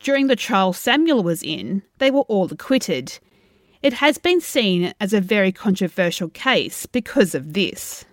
During 0.00 0.26
the 0.26 0.36
trial 0.36 0.72
Samuel 0.74 1.22
was 1.22 1.42
in, 1.42 1.82
they 1.98 2.10
were 2.10 2.22
all 2.22 2.52
acquitted. 2.52 3.18
It 3.84 3.92
has 3.92 4.16
been 4.16 4.40
seen 4.40 4.94
as 4.98 5.12
a 5.12 5.20
very 5.20 5.52
controversial 5.52 6.30
case 6.30 6.86
because 6.86 7.34
of 7.34 7.52
this. 7.52 8.06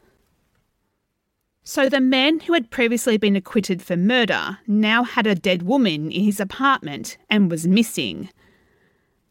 So 1.63 1.87
the 1.87 2.01
man 2.01 2.41
who 2.41 2.51
had 2.51 2.69
previously 2.69 3.15
been 3.15 3.37
acquitted 3.37 3.81
for 3.81 3.95
murder 3.95 4.57
now 4.67 5.05
had 5.05 5.25
a 5.25 5.33
dead 5.33 5.63
woman 5.63 6.11
in 6.11 6.25
his 6.25 6.41
apartment 6.41 7.15
and 7.29 7.49
was 7.49 7.65
missing. 7.67 8.29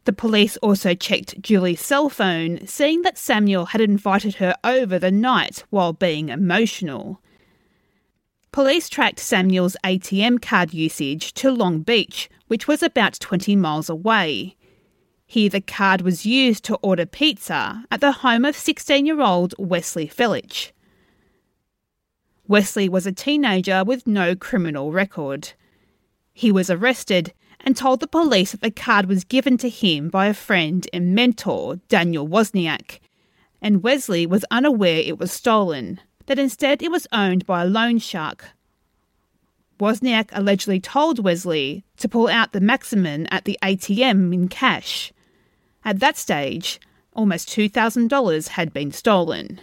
The 0.07 0.15
police 0.15 0.57
also 0.63 0.95
checked 0.95 1.43
Julie's 1.43 1.83
cell 1.83 2.09
phone, 2.09 2.67
seeing 2.67 3.03
that 3.03 3.19
Samuel 3.19 3.67
had 3.67 3.83
invited 3.83 4.37
her 4.37 4.55
over 4.65 4.99
the 4.99 5.11
night 5.11 5.65
while 5.69 5.93
being 5.93 6.31
emotional. 6.31 7.21
Police 8.51 8.89
tracked 8.89 9.21
Samuel's 9.21 9.77
ATM 9.85 10.41
card 10.41 10.73
usage 10.73 11.35
to 11.35 11.51
Long 11.51 11.81
Beach, 11.81 12.31
which 12.47 12.67
was 12.67 12.83
about 12.83 13.21
20 13.21 13.57
miles 13.57 13.91
away. 13.91 14.57
Here, 15.33 15.49
the 15.49 15.61
card 15.61 16.01
was 16.01 16.27
used 16.27 16.65
to 16.65 16.75
order 16.83 17.07
pizza 17.07 17.85
at 17.89 18.01
the 18.01 18.11
home 18.11 18.45
of 18.45 18.57
16 18.57 19.07
year 19.07 19.21
old 19.21 19.55
Wesley 19.59 20.09
Felich. 20.09 20.73
Wesley 22.49 22.89
was 22.89 23.07
a 23.07 23.13
teenager 23.13 23.85
with 23.85 24.09
no 24.09 24.35
criminal 24.35 24.91
record. 24.91 25.53
He 26.33 26.51
was 26.51 26.69
arrested 26.69 27.33
and 27.61 27.77
told 27.77 28.01
the 28.01 28.09
police 28.09 28.51
that 28.51 28.61
the 28.61 28.73
card 28.73 29.07
was 29.07 29.23
given 29.23 29.57
to 29.59 29.69
him 29.69 30.09
by 30.09 30.27
a 30.27 30.35
friend 30.35 30.89
and 30.93 31.15
mentor, 31.15 31.77
Daniel 31.87 32.27
Wozniak, 32.27 32.99
and 33.63 33.85
Wesley 33.85 34.27
was 34.27 34.45
unaware 34.51 34.99
it 34.99 35.21
was 35.21 35.31
stolen, 35.31 36.01
that 36.27 36.41
instead 36.41 36.83
it 36.83 36.91
was 36.91 37.07
owned 37.13 37.47
by 37.47 37.63
a 37.63 37.67
loan 37.67 38.01
shark. 38.01 38.47
Wozniak 39.79 40.31
allegedly 40.33 40.81
told 40.81 41.23
Wesley 41.23 41.85
to 41.99 42.09
pull 42.09 42.27
out 42.27 42.51
the 42.51 42.61
maximum 42.61 43.29
at 43.31 43.45
the 43.45 43.57
ATM 43.63 44.35
in 44.35 44.49
cash. 44.49 45.13
At 45.85 46.01
that 46.01 46.17
stage, 46.17 46.81
almost 47.13 47.49
$2,000 47.49 48.49
had 48.49 48.73
been 48.73 48.93
stolen. 48.93 49.61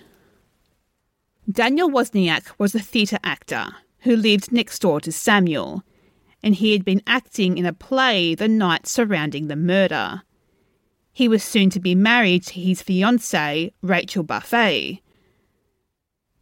Daniel 1.50 1.90
Wozniak 1.90 2.52
was 2.58 2.76
a 2.76 2.80
theatre 2.80 3.20
actor 3.24 3.68
who 4.00 4.16
lived 4.16 4.52
next 4.52 4.80
door 4.80 5.00
to 5.02 5.12
Samuel, 5.12 5.84
and 6.44 6.56
he 6.56 6.74
had 6.74 6.84
been 6.84 7.02
acting 7.08 7.58
in 7.58 7.66
a 7.66 7.74
play 7.74 8.36
the 8.36 8.48
night 8.48 8.88
surrounding 8.88 9.48
the 9.48 9.56
murder. 9.56 10.24
He 11.14 11.28
was 11.28 11.44
soon 11.44 11.70
to 11.72 11.80
be 11.80 11.96
married 11.96 12.44
to 12.48 12.60
his 12.60 12.84
fiancée, 12.84 13.72
Rachel 13.82 14.24
Buffet. 14.24 15.02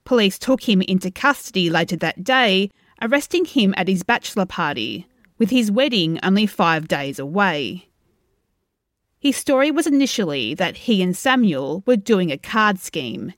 Police 0.03 0.37
took 0.37 0.67
him 0.67 0.81
into 0.81 1.09
custody 1.11 1.69
later 1.69 1.95
that 1.97 2.23
day, 2.23 2.71
arresting 3.01 3.45
him 3.45 3.73
at 3.77 3.87
his 3.87 4.03
bachelor 4.03 4.45
party, 4.45 5.07
with 5.37 5.49
his 5.49 5.71
wedding 5.71 6.19
only 6.23 6.45
five 6.45 6.87
days 6.87 7.19
away. 7.19 7.89
His 9.25 9.37
story 9.37 9.71
was 9.71 9.87
initially 9.87 10.53
that 10.53 10.77
he 10.77 11.01
and 11.01 11.17
Samuel 11.17 11.81
were 11.87 11.95
doing 11.95 12.31
a 12.31 12.37
card 12.37 12.77
scheme 12.77 13.33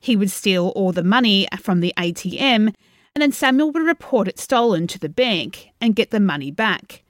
he 0.00 0.16
would 0.16 0.30
steal 0.30 0.68
all 0.68 0.92
the 0.92 1.04
money 1.04 1.46
from 1.60 1.80
the 1.80 1.92
ATM, 1.98 2.72
and 3.14 3.20
then 3.20 3.32
Samuel 3.32 3.70
would 3.70 3.82
report 3.82 4.28
it 4.28 4.38
stolen 4.38 4.86
to 4.86 4.98
the 4.98 5.10
bank 5.10 5.68
and 5.78 5.94
get 5.94 6.10
the 6.10 6.20
money 6.20 6.50
back. 6.50 7.02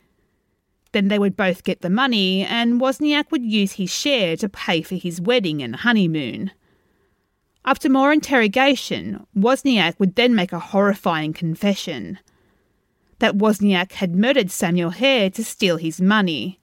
Then 0.90 1.06
they 1.06 1.20
would 1.20 1.36
both 1.36 1.62
get 1.62 1.82
the 1.82 1.88
money, 1.88 2.42
and 2.42 2.80
Wozniak 2.80 3.30
would 3.30 3.44
use 3.44 3.74
his 3.74 3.92
share 3.92 4.36
to 4.38 4.48
pay 4.48 4.82
for 4.82 4.96
his 4.96 5.20
wedding 5.20 5.62
and 5.62 5.76
honeymoon. 5.76 6.50
After 7.64 7.88
more 7.88 8.12
interrogation, 8.12 9.24
Wozniak 9.36 10.00
would 10.00 10.16
then 10.16 10.34
make 10.34 10.52
a 10.52 10.58
horrifying 10.58 11.32
confession 11.32 12.18
that 13.20 13.38
Wozniak 13.38 13.92
had 13.92 14.16
murdered 14.16 14.50
Samuel 14.50 14.90
Hare 14.90 15.30
to 15.30 15.44
steal 15.44 15.76
his 15.76 16.00
money. 16.00 16.59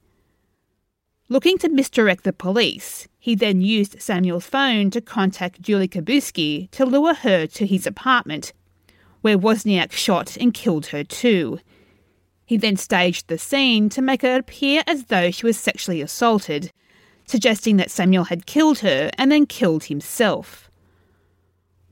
Looking 1.30 1.58
to 1.58 1.68
misdirect 1.68 2.24
the 2.24 2.32
police, 2.32 3.06
he 3.18 3.34
then 3.34 3.60
used 3.60 4.00
Samuel's 4.00 4.46
phone 4.46 4.88
to 4.92 5.02
contact 5.02 5.60
Julie 5.60 5.86
Kabuski 5.86 6.70
to 6.70 6.86
lure 6.86 7.12
her 7.12 7.46
to 7.46 7.66
his 7.66 7.86
apartment, 7.86 8.54
where 9.20 9.36
Wozniak 9.36 9.92
shot 9.92 10.38
and 10.38 10.54
killed 10.54 10.86
her 10.86 11.04
too. 11.04 11.60
He 12.46 12.56
then 12.56 12.78
staged 12.78 13.28
the 13.28 13.36
scene 13.36 13.90
to 13.90 14.00
make 14.00 14.24
it 14.24 14.38
appear 14.38 14.82
as 14.86 15.04
though 15.04 15.30
she 15.30 15.44
was 15.44 15.58
sexually 15.58 16.00
assaulted, 16.00 16.72
suggesting 17.26 17.76
that 17.76 17.90
Samuel 17.90 18.24
had 18.24 18.46
killed 18.46 18.78
her 18.78 19.10
and 19.18 19.30
then 19.30 19.44
killed 19.44 19.84
himself. 19.84 20.70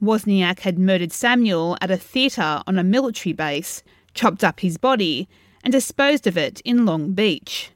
Wozniak 0.02 0.60
had 0.60 0.78
murdered 0.78 1.12
Samuel 1.12 1.76
at 1.82 1.90
a 1.90 1.98
theatre 1.98 2.62
on 2.66 2.78
a 2.78 2.82
military 2.82 3.34
base, 3.34 3.82
chopped 4.14 4.42
up 4.42 4.60
his 4.60 4.78
body, 4.78 5.28
and 5.62 5.72
disposed 5.72 6.26
of 6.26 6.38
it 6.38 6.62
in 6.64 6.86
Long 6.86 7.12
Beach. 7.12 7.70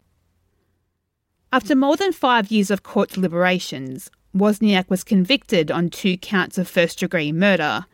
After 1.52 1.74
more 1.74 1.96
than 1.96 2.12
five 2.12 2.52
years 2.52 2.70
of 2.70 2.84
court 2.84 3.10
deliberations, 3.10 4.08
Wozniak 4.32 4.88
was 4.88 5.02
convicted 5.02 5.68
on 5.72 5.90
two 5.90 6.16
counts 6.16 6.58
of 6.58 6.68
first 6.68 7.00
degree 7.00 7.32
murder. 7.32 7.86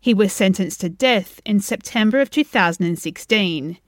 He 0.00 0.14
was 0.14 0.32
sentenced 0.32 0.80
to 0.80 0.88
death 0.88 1.38
in 1.44 1.60
September 1.60 2.18
of 2.20 2.30
2016. 2.30 3.78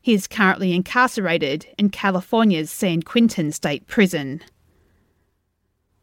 He 0.00 0.14
is 0.14 0.26
currently 0.26 0.72
incarcerated 0.72 1.68
in 1.78 1.90
California's 1.90 2.68
San 2.68 3.02
Quentin 3.02 3.52
State 3.52 3.86
Prison. 3.86 4.40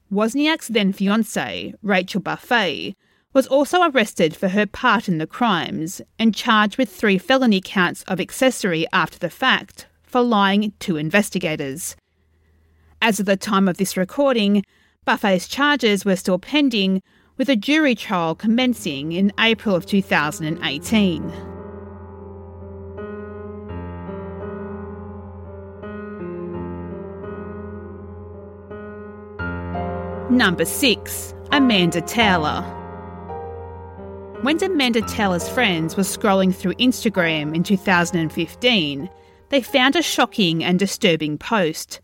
Wozniak's 0.10 0.70
then 0.70 0.94
fiancée, 0.94 1.74
Rachel 1.84 2.22
Buffet, 2.22 2.96
was 3.34 3.48
also 3.48 3.82
arrested 3.84 4.34
for 4.34 4.48
her 4.48 4.66
part 4.66 5.10
in 5.10 5.18
the 5.18 5.28
crimes 5.28 6.02
and 6.18 6.34
charged 6.34 6.78
with 6.78 6.90
three 6.90 7.18
felony 7.18 7.60
counts 7.62 8.04
of 8.04 8.22
accessory 8.22 8.88
after 8.94 9.20
the 9.20 9.30
fact 9.30 9.88
for 10.04 10.22
lying 10.22 10.72
to 10.80 10.96
investigators. 10.96 11.98
As 13.02 13.18
of 13.18 13.26
the 13.26 13.38
time 13.38 13.70
of 13.70 13.78
this 13.78 13.96
recording, 13.96 14.66
Buffet's 15.06 15.48
charges 15.48 16.04
were 16.04 16.18
still 16.18 16.38
pending, 16.38 17.02
with 17.38 17.48
a 17.48 17.56
jury 17.56 17.96
trial 17.96 18.36
commencing 18.36 19.14
in 19.14 19.32
April 19.40 19.74
of 19.74 19.86
2018. 19.86 21.24
Number 30.30 30.66
6. 30.66 31.34
Amanda 31.54 32.02
Taylor. 32.02 32.62
When 34.42 34.62
Amanda 34.62 35.02
Taylor's 35.04 35.48
friends 35.48 35.96
were 35.96 36.04
scrolling 36.04 36.54
through 36.54 36.74
Instagram 36.74 37.56
in 37.56 37.64
2015, 37.64 39.10
they 39.48 39.62
found 39.62 39.96
a 39.96 40.02
shocking 40.02 40.66
and 40.66 40.78
disturbing 40.78 41.38
post 41.38 42.02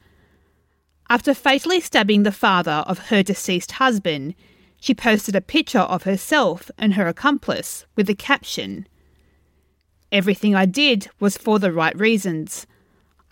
after 1.09 1.33
fatally 1.33 1.79
stabbing 1.79 2.23
the 2.23 2.31
father 2.31 2.83
of 2.87 3.09
her 3.09 3.23
deceased 3.23 3.73
husband, 3.73 4.35
she 4.79 4.93
posted 4.93 5.35
a 5.35 5.41
picture 5.41 5.79
of 5.79 6.03
herself 6.03 6.69
and 6.77 6.93
her 6.93 7.07
accomplice 7.07 7.85
with 7.95 8.07
the 8.07 8.15
caption 8.15 8.87
Everything 10.15 10.55
I 10.55 10.65
did 10.65 11.09
was 11.19 11.37
for 11.37 11.59
the 11.59 11.73
right 11.73 11.97
reasons. 11.99 12.65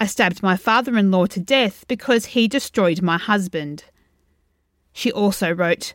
I 0.01 0.05
stabbed 0.05 0.43
my 0.43 0.57
father 0.57 0.97
in 0.97 1.12
law 1.12 1.27
to 1.27 1.39
death 1.39 1.86
because 1.88 2.25
he 2.25 2.47
destroyed 2.47 3.01
my 3.01 3.17
husband. 3.17 3.86
She 4.91 5.09
also 5.09 5.51
wrote, 5.51 5.93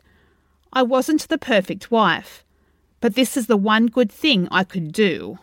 I 0.73 0.81
wasn't 0.81 1.27
the 1.27 1.37
perfect 1.37 1.91
wife, 1.91 2.43
but 3.01 3.15
this 3.15 3.37
is 3.37 3.47
the 3.47 3.55
one 3.55 3.85
good 3.85 4.11
thing 4.11 4.47
I 4.49 4.63
could 4.63 4.91
do. 4.91 5.37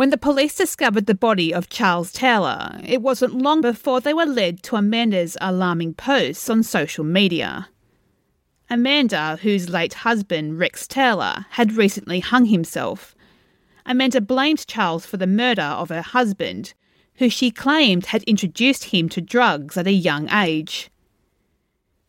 When 0.00 0.08
the 0.08 0.16
police 0.16 0.54
discovered 0.54 1.04
the 1.04 1.14
body 1.14 1.52
of 1.52 1.68
Charles 1.68 2.10
Taylor, 2.10 2.80
it 2.82 3.02
wasn't 3.02 3.34
long 3.34 3.60
before 3.60 4.00
they 4.00 4.14
were 4.14 4.24
led 4.24 4.62
to 4.62 4.76
Amanda's 4.76 5.36
alarming 5.42 5.92
posts 5.92 6.48
on 6.48 6.62
social 6.62 7.04
media. 7.04 7.68
Amanda, 8.70 9.38
whose 9.42 9.68
late 9.68 9.92
husband, 9.92 10.58
Rex 10.58 10.86
Taylor, 10.86 11.44
had 11.50 11.74
recently 11.74 12.20
hung 12.20 12.46
himself, 12.46 13.14
Amanda 13.84 14.22
blamed 14.22 14.66
Charles 14.66 15.04
for 15.04 15.18
the 15.18 15.26
murder 15.26 15.60
of 15.60 15.90
her 15.90 16.00
husband, 16.00 16.72
who 17.16 17.28
she 17.28 17.50
claimed 17.50 18.06
had 18.06 18.22
introduced 18.22 18.84
him 18.84 19.10
to 19.10 19.20
drugs 19.20 19.76
at 19.76 19.86
a 19.86 19.92
young 19.92 20.30
age. 20.30 20.88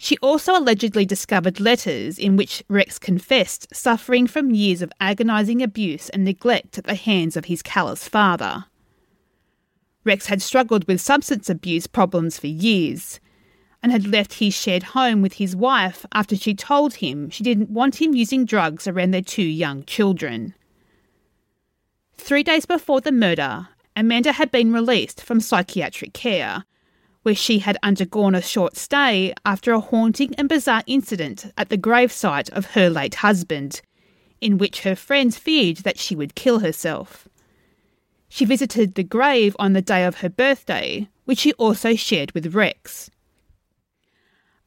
She 0.03 0.17
also 0.17 0.57
allegedly 0.57 1.05
discovered 1.05 1.59
letters 1.59 2.17
in 2.17 2.35
which 2.35 2.63
Rex 2.67 2.97
confessed 2.97 3.67
suffering 3.71 4.25
from 4.25 4.49
years 4.49 4.81
of 4.81 4.91
agonising 4.99 5.61
abuse 5.61 6.09
and 6.09 6.23
neglect 6.23 6.79
at 6.79 6.85
the 6.85 6.95
hands 6.95 7.37
of 7.37 7.45
his 7.45 7.61
callous 7.61 8.07
father. 8.07 8.65
Rex 10.03 10.25
had 10.25 10.41
struggled 10.41 10.87
with 10.87 10.99
substance 11.01 11.51
abuse 11.51 11.85
problems 11.85 12.39
for 12.39 12.47
years 12.47 13.19
and 13.83 13.91
had 13.91 14.07
left 14.07 14.33
his 14.33 14.55
shared 14.55 14.81
home 14.97 15.21
with 15.21 15.33
his 15.33 15.55
wife 15.55 16.03
after 16.13 16.35
she 16.35 16.55
told 16.55 16.95
him 16.95 17.29
she 17.29 17.43
didn't 17.43 17.69
want 17.69 18.01
him 18.01 18.15
using 18.15 18.43
drugs 18.43 18.87
around 18.87 19.11
their 19.11 19.21
two 19.21 19.43
young 19.43 19.83
children. 19.83 20.55
Three 22.15 22.41
days 22.41 22.65
before 22.65 23.01
the 23.01 23.11
murder, 23.11 23.67
Amanda 23.95 24.31
had 24.31 24.49
been 24.49 24.73
released 24.73 25.21
from 25.21 25.39
psychiatric 25.39 26.13
care 26.13 26.65
where 27.23 27.35
she 27.35 27.59
had 27.59 27.77
undergone 27.83 28.35
a 28.35 28.41
short 28.41 28.75
stay 28.75 29.33
after 29.45 29.73
a 29.73 29.79
haunting 29.79 30.33
and 30.35 30.49
bizarre 30.49 30.83
incident 30.87 31.51
at 31.57 31.69
the 31.69 31.77
gravesite 31.77 32.49
of 32.51 32.71
her 32.71 32.89
late 32.89 33.15
husband, 33.15 33.81
in 34.39 34.57
which 34.57 34.81
her 34.81 34.95
friends 34.95 35.37
feared 35.37 35.77
that 35.77 35.99
she 35.99 36.15
would 36.15 36.35
kill 36.35 36.59
herself. 36.59 37.27
She 38.27 38.45
visited 38.45 38.95
the 38.95 39.03
grave 39.03 39.55
on 39.59 39.73
the 39.73 39.81
day 39.81 40.05
of 40.05 40.19
her 40.19 40.29
birthday, 40.29 41.09
which 41.25 41.39
she 41.39 41.53
also 41.53 41.95
shared 41.95 42.31
with 42.31 42.55
Rex. 42.55 43.11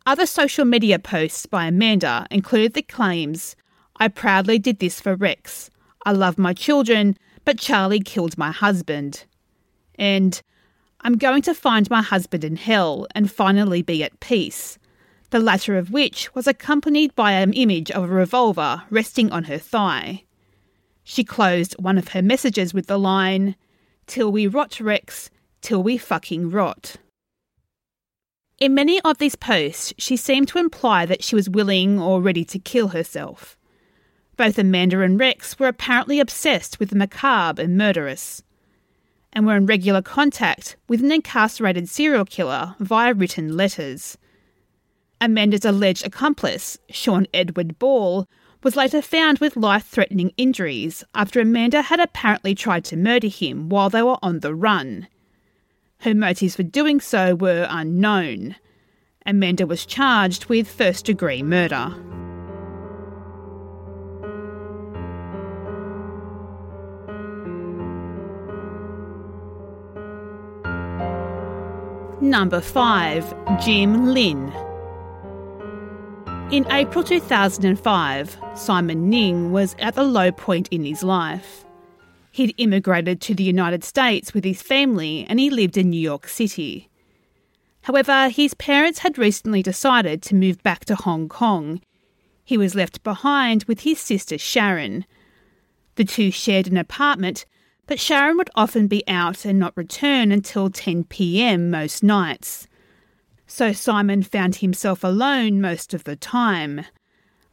Other 0.06 0.26
social 0.26 0.66
media 0.66 0.98
posts 0.98 1.46
by 1.46 1.66
Amanda 1.66 2.26
included 2.30 2.74
the 2.74 2.82
claims 2.82 3.56
I 3.96 4.08
proudly 4.08 4.58
did 4.58 4.80
this 4.80 5.00
for 5.00 5.14
Rex. 5.14 5.70
I 6.04 6.12
love 6.12 6.36
my 6.36 6.52
children, 6.52 7.16
but 7.44 7.58
Charlie 7.58 8.00
killed 8.00 8.36
my 8.36 8.50
husband. 8.50 9.24
And 9.98 10.42
I'm 11.06 11.18
going 11.18 11.42
to 11.42 11.52
find 11.52 11.90
my 11.90 12.00
husband 12.00 12.44
in 12.44 12.56
hell 12.56 13.06
and 13.14 13.30
finally 13.30 13.82
be 13.82 14.02
at 14.02 14.20
peace. 14.20 14.78
The 15.28 15.38
latter 15.38 15.76
of 15.76 15.90
which 15.90 16.34
was 16.34 16.46
accompanied 16.46 17.14
by 17.14 17.32
an 17.32 17.52
image 17.52 17.90
of 17.90 18.04
a 18.04 18.08
revolver 18.08 18.84
resting 18.88 19.30
on 19.30 19.44
her 19.44 19.58
thigh. 19.58 20.24
She 21.02 21.22
closed 21.22 21.74
one 21.78 21.98
of 21.98 22.08
her 22.08 22.22
messages 22.22 22.72
with 22.72 22.86
the 22.86 22.98
line, 22.98 23.54
Till 24.06 24.32
we 24.32 24.46
rot, 24.46 24.80
Rex, 24.80 25.28
till 25.60 25.82
we 25.82 25.98
fucking 25.98 26.50
rot. 26.50 26.96
In 28.58 28.74
many 28.74 28.98
of 29.02 29.18
these 29.18 29.36
posts, 29.36 29.92
she 29.98 30.16
seemed 30.16 30.48
to 30.48 30.58
imply 30.58 31.04
that 31.04 31.22
she 31.22 31.34
was 31.34 31.50
willing 31.50 32.00
or 32.00 32.22
ready 32.22 32.46
to 32.46 32.58
kill 32.58 32.88
herself. 32.88 33.58
Both 34.38 34.58
Amanda 34.58 35.00
and 35.00 35.20
Rex 35.20 35.58
were 35.58 35.68
apparently 35.68 36.18
obsessed 36.18 36.80
with 36.80 36.88
the 36.88 36.96
macabre 36.96 37.60
and 37.60 37.76
murderous 37.76 38.42
and 39.34 39.46
were 39.46 39.56
in 39.56 39.66
regular 39.66 40.02
contact 40.02 40.76
with 40.88 41.02
an 41.02 41.12
incarcerated 41.12 41.88
serial 41.88 42.24
killer 42.24 42.74
via 42.78 43.12
written 43.12 43.56
letters. 43.56 44.16
Amanda's 45.20 45.64
alleged 45.64 46.06
accomplice, 46.06 46.78
Sean 46.90 47.26
Edward 47.32 47.78
Ball, 47.78 48.28
was 48.62 48.76
later 48.76 49.02
found 49.02 49.38
with 49.38 49.56
life 49.56 49.86
threatening 49.86 50.32
injuries 50.36 51.04
after 51.14 51.40
Amanda 51.40 51.82
had 51.82 52.00
apparently 52.00 52.54
tried 52.54 52.84
to 52.86 52.96
murder 52.96 53.28
him 53.28 53.68
while 53.68 53.90
they 53.90 54.02
were 54.02 54.18
on 54.22 54.40
the 54.40 54.54
run. 54.54 55.08
Her 55.98 56.14
motives 56.14 56.56
for 56.56 56.62
doing 56.62 57.00
so 57.00 57.34
were 57.34 57.66
unknown. 57.70 58.56
Amanda 59.26 59.66
was 59.66 59.86
charged 59.86 60.46
with 60.46 60.68
first 60.68 61.06
degree 61.06 61.42
murder. 61.42 61.94
Number 72.24 72.62
5. 72.62 73.60
Jim 73.62 74.14
Lin. 74.14 74.50
In 76.50 76.66
April 76.72 77.04
2005, 77.04 78.38
Simon 78.54 79.10
Ning 79.10 79.52
was 79.52 79.76
at 79.78 79.94
the 79.94 80.04
low 80.04 80.32
point 80.32 80.66
in 80.68 80.86
his 80.86 81.02
life. 81.02 81.66
He'd 82.30 82.54
immigrated 82.56 83.20
to 83.20 83.34
the 83.34 83.44
United 83.44 83.84
States 83.84 84.32
with 84.32 84.42
his 84.42 84.62
family 84.62 85.26
and 85.28 85.38
he 85.38 85.50
lived 85.50 85.76
in 85.76 85.90
New 85.90 86.00
York 86.00 86.26
City. 86.26 86.88
However, 87.82 88.30
his 88.30 88.54
parents 88.54 89.00
had 89.00 89.18
recently 89.18 89.62
decided 89.62 90.22
to 90.22 90.34
move 90.34 90.62
back 90.62 90.86
to 90.86 90.94
Hong 90.94 91.28
Kong. 91.28 91.82
He 92.42 92.56
was 92.56 92.74
left 92.74 93.02
behind 93.02 93.64
with 93.64 93.80
his 93.80 94.00
sister 94.00 94.38
Sharon. 94.38 95.04
The 95.96 96.06
two 96.06 96.30
shared 96.30 96.68
an 96.68 96.78
apartment 96.78 97.44
but 97.86 98.00
Sharon 98.00 98.36
would 98.36 98.50
often 98.54 98.86
be 98.86 99.06
out 99.08 99.44
and 99.44 99.58
not 99.58 99.76
return 99.76 100.32
until 100.32 100.70
10 100.70 101.04
pm 101.04 101.70
most 101.70 102.02
nights. 102.02 102.66
So 103.46 103.72
Simon 103.72 104.22
found 104.22 104.56
himself 104.56 105.04
alone 105.04 105.60
most 105.60 105.94
of 105.94 106.04
the 106.04 106.16
time. 106.16 106.84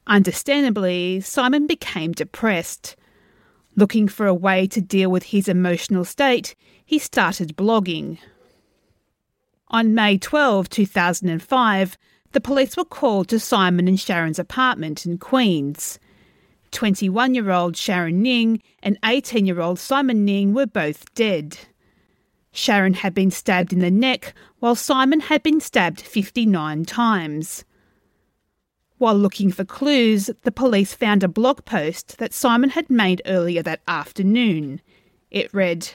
Understandably, 0.08 1.22
Simon 1.22 1.67
became 1.67 2.12
depressed. 2.12 2.96
Looking 3.76 4.08
for 4.08 4.26
a 4.26 4.34
way 4.34 4.67
to 4.67 4.82
deal 4.82 5.10
with 5.10 5.24
his 5.24 5.48
emotional 5.48 6.06
state, 6.06 6.56
he 6.86 7.00
started 7.00 7.56
blogging. 7.56 8.17
On 9.67 9.94
May 9.94 10.17
12, 10.17 10.70
2005, 10.70 11.98
the 12.34 12.41
police 12.41 12.76
were 12.76 12.86
called 12.86 13.28
to 13.30 13.39
Simon 13.39 13.88
and 13.88 14.00
Sharon's 14.00 14.39
apartment 14.39 15.06
in 15.06 15.17
Queens. 15.17 16.00
21 16.72 17.36
year 17.36 17.52
old 17.52 17.78
Sharon 17.78 18.22
Ning 18.22 18.62
and 18.82 18.98
18 19.06 19.46
year 19.46 19.60
old 19.60 19.80
Simon 19.80 20.26
Ning 20.26 20.54
were 20.54 20.66
both 20.66 21.14
dead. 21.14 21.58
Sharon 22.52 22.96
had 22.96 23.14
been 23.14 23.32
stabbed 23.32 23.72
in 23.72 23.80
the 23.80 23.92
neck, 23.92 24.34
while 24.60 24.76
Simon 24.76 25.22
had 25.22 25.42
been 25.42 25.62
stabbed 25.62 26.02
59 26.02 26.86
times. 26.86 27.64
While 28.98 29.16
looking 29.16 29.52
for 29.52 29.66
clues, 29.66 30.30
the 30.44 30.52
police 30.52 30.94
found 30.94 31.24
a 31.24 31.28
blog 31.28 31.66
post 31.66 32.18
that 32.18 32.34
Simon 32.34 32.72
had 32.72 32.90
made 32.90 33.22
earlier 33.26 33.64
that 33.64 33.82
afternoon. 33.88 34.82
It 35.32 35.54
read 35.54 35.92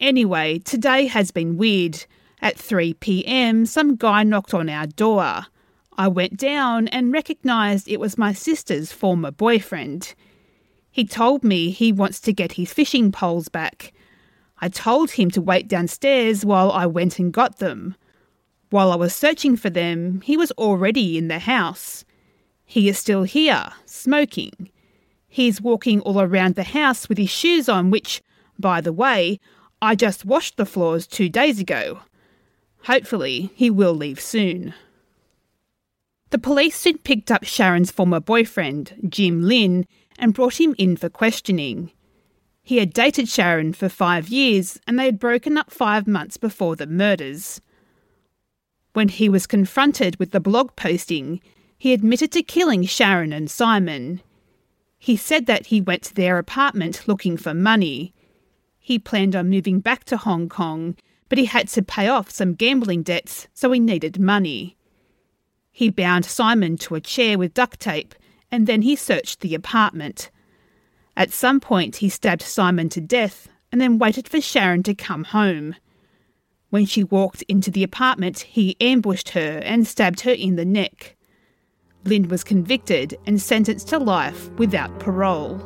Anyway, 0.00 0.58
today 0.58 1.06
has 1.06 1.30
been 1.30 1.56
weird. 1.56 2.04
At 2.42 2.58
3 2.58 2.94
pm, 2.94 3.64
some 3.64 3.96
guy 3.96 4.22
knocked 4.22 4.52
on 4.52 4.68
our 4.68 4.86
door. 4.86 5.46
I 5.96 6.08
went 6.08 6.36
down 6.36 6.88
and 6.88 7.12
recognised 7.12 7.88
it 7.88 8.00
was 8.00 8.18
my 8.18 8.32
sister's 8.32 8.90
former 8.90 9.30
boyfriend. 9.30 10.14
He 10.90 11.04
told 11.04 11.44
me 11.44 11.70
he 11.70 11.92
wants 11.92 12.20
to 12.20 12.32
get 12.32 12.52
his 12.52 12.72
fishing 12.72 13.12
poles 13.12 13.48
back. 13.48 13.92
I 14.58 14.68
told 14.68 15.12
him 15.12 15.30
to 15.32 15.40
wait 15.40 15.68
downstairs 15.68 16.44
while 16.44 16.72
I 16.72 16.86
went 16.86 17.18
and 17.18 17.32
got 17.32 17.58
them. 17.58 17.94
While 18.70 18.90
I 18.90 18.96
was 18.96 19.14
searching 19.14 19.56
for 19.56 19.70
them, 19.70 20.20
he 20.22 20.36
was 20.36 20.50
already 20.52 21.16
in 21.16 21.28
the 21.28 21.38
house. 21.38 22.04
He 22.64 22.88
is 22.88 22.98
still 22.98 23.22
here, 23.22 23.68
smoking. 23.84 24.70
He's 25.28 25.60
walking 25.60 26.00
all 26.00 26.20
around 26.20 26.54
the 26.54 26.64
house 26.64 27.08
with 27.08 27.18
his 27.18 27.30
shoes 27.30 27.68
on, 27.68 27.90
which, 27.90 28.22
by 28.58 28.80
the 28.80 28.92
way, 28.92 29.38
I 29.80 29.94
just 29.94 30.24
washed 30.24 30.56
the 30.56 30.66
floors 30.66 31.06
two 31.06 31.28
days 31.28 31.60
ago. 31.60 32.00
Hopefully, 32.84 33.52
he 33.54 33.70
will 33.70 33.94
leave 33.94 34.20
soon. 34.20 34.74
The 36.34 36.38
police 36.40 36.76
soon 36.76 36.98
picked 36.98 37.30
up 37.30 37.44
Sharon's 37.44 37.92
former 37.92 38.18
boyfriend, 38.18 39.06
Jim 39.08 39.42
Lin, 39.42 39.86
and 40.18 40.34
brought 40.34 40.60
him 40.60 40.74
in 40.78 40.96
for 40.96 41.08
questioning. 41.08 41.92
He 42.60 42.78
had 42.78 42.92
dated 42.92 43.28
Sharon 43.28 43.72
for 43.72 43.88
five 43.88 44.28
years 44.28 44.80
and 44.84 44.98
they 44.98 45.04
had 45.04 45.20
broken 45.20 45.56
up 45.56 45.70
five 45.70 46.08
months 46.08 46.36
before 46.36 46.74
the 46.74 46.88
murders. 46.88 47.60
When 48.94 49.10
he 49.10 49.28
was 49.28 49.46
confronted 49.46 50.18
with 50.18 50.32
the 50.32 50.40
blog 50.40 50.74
posting, 50.74 51.40
he 51.78 51.92
admitted 51.92 52.32
to 52.32 52.42
killing 52.42 52.82
Sharon 52.82 53.32
and 53.32 53.48
Simon. 53.48 54.20
He 54.98 55.16
said 55.16 55.46
that 55.46 55.66
he 55.66 55.80
went 55.80 56.02
to 56.02 56.14
their 56.14 56.38
apartment 56.38 57.06
looking 57.06 57.36
for 57.36 57.54
money. 57.54 58.12
He 58.80 58.98
planned 58.98 59.36
on 59.36 59.50
moving 59.50 59.78
back 59.78 60.02
to 60.06 60.16
Hong 60.16 60.48
Kong, 60.48 60.96
but 61.28 61.38
he 61.38 61.44
had 61.44 61.68
to 61.68 61.82
pay 61.82 62.08
off 62.08 62.28
some 62.28 62.54
gambling 62.54 63.04
debts, 63.04 63.46
so 63.54 63.70
he 63.70 63.78
needed 63.78 64.18
money. 64.18 64.76
He 65.76 65.90
bound 65.90 66.24
Simon 66.24 66.76
to 66.78 66.94
a 66.94 67.00
chair 67.00 67.36
with 67.36 67.52
duct 67.52 67.80
tape 67.80 68.14
and 68.48 68.68
then 68.68 68.82
he 68.82 68.94
searched 68.94 69.40
the 69.40 69.56
apartment. 69.56 70.30
At 71.16 71.32
some 71.32 71.58
point, 71.58 71.96
he 71.96 72.08
stabbed 72.08 72.42
Simon 72.42 72.88
to 72.90 73.00
death 73.00 73.48
and 73.72 73.80
then 73.80 73.98
waited 73.98 74.28
for 74.28 74.40
Sharon 74.40 74.84
to 74.84 74.94
come 74.94 75.24
home. 75.24 75.74
When 76.70 76.86
she 76.86 77.02
walked 77.02 77.42
into 77.48 77.72
the 77.72 77.82
apartment, 77.82 78.38
he 78.38 78.76
ambushed 78.80 79.30
her 79.30 79.58
and 79.64 79.84
stabbed 79.84 80.20
her 80.20 80.30
in 80.30 80.54
the 80.54 80.64
neck. 80.64 81.16
Lin 82.04 82.28
was 82.28 82.44
convicted 82.44 83.18
and 83.26 83.42
sentenced 83.42 83.88
to 83.88 83.98
life 83.98 84.50
without 84.50 85.00
parole. 85.00 85.58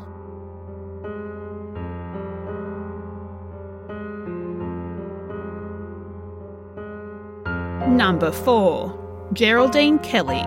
Number 7.87 8.33
4 8.33 8.98
Geraldine 9.35 9.99
Kelly. 9.99 10.43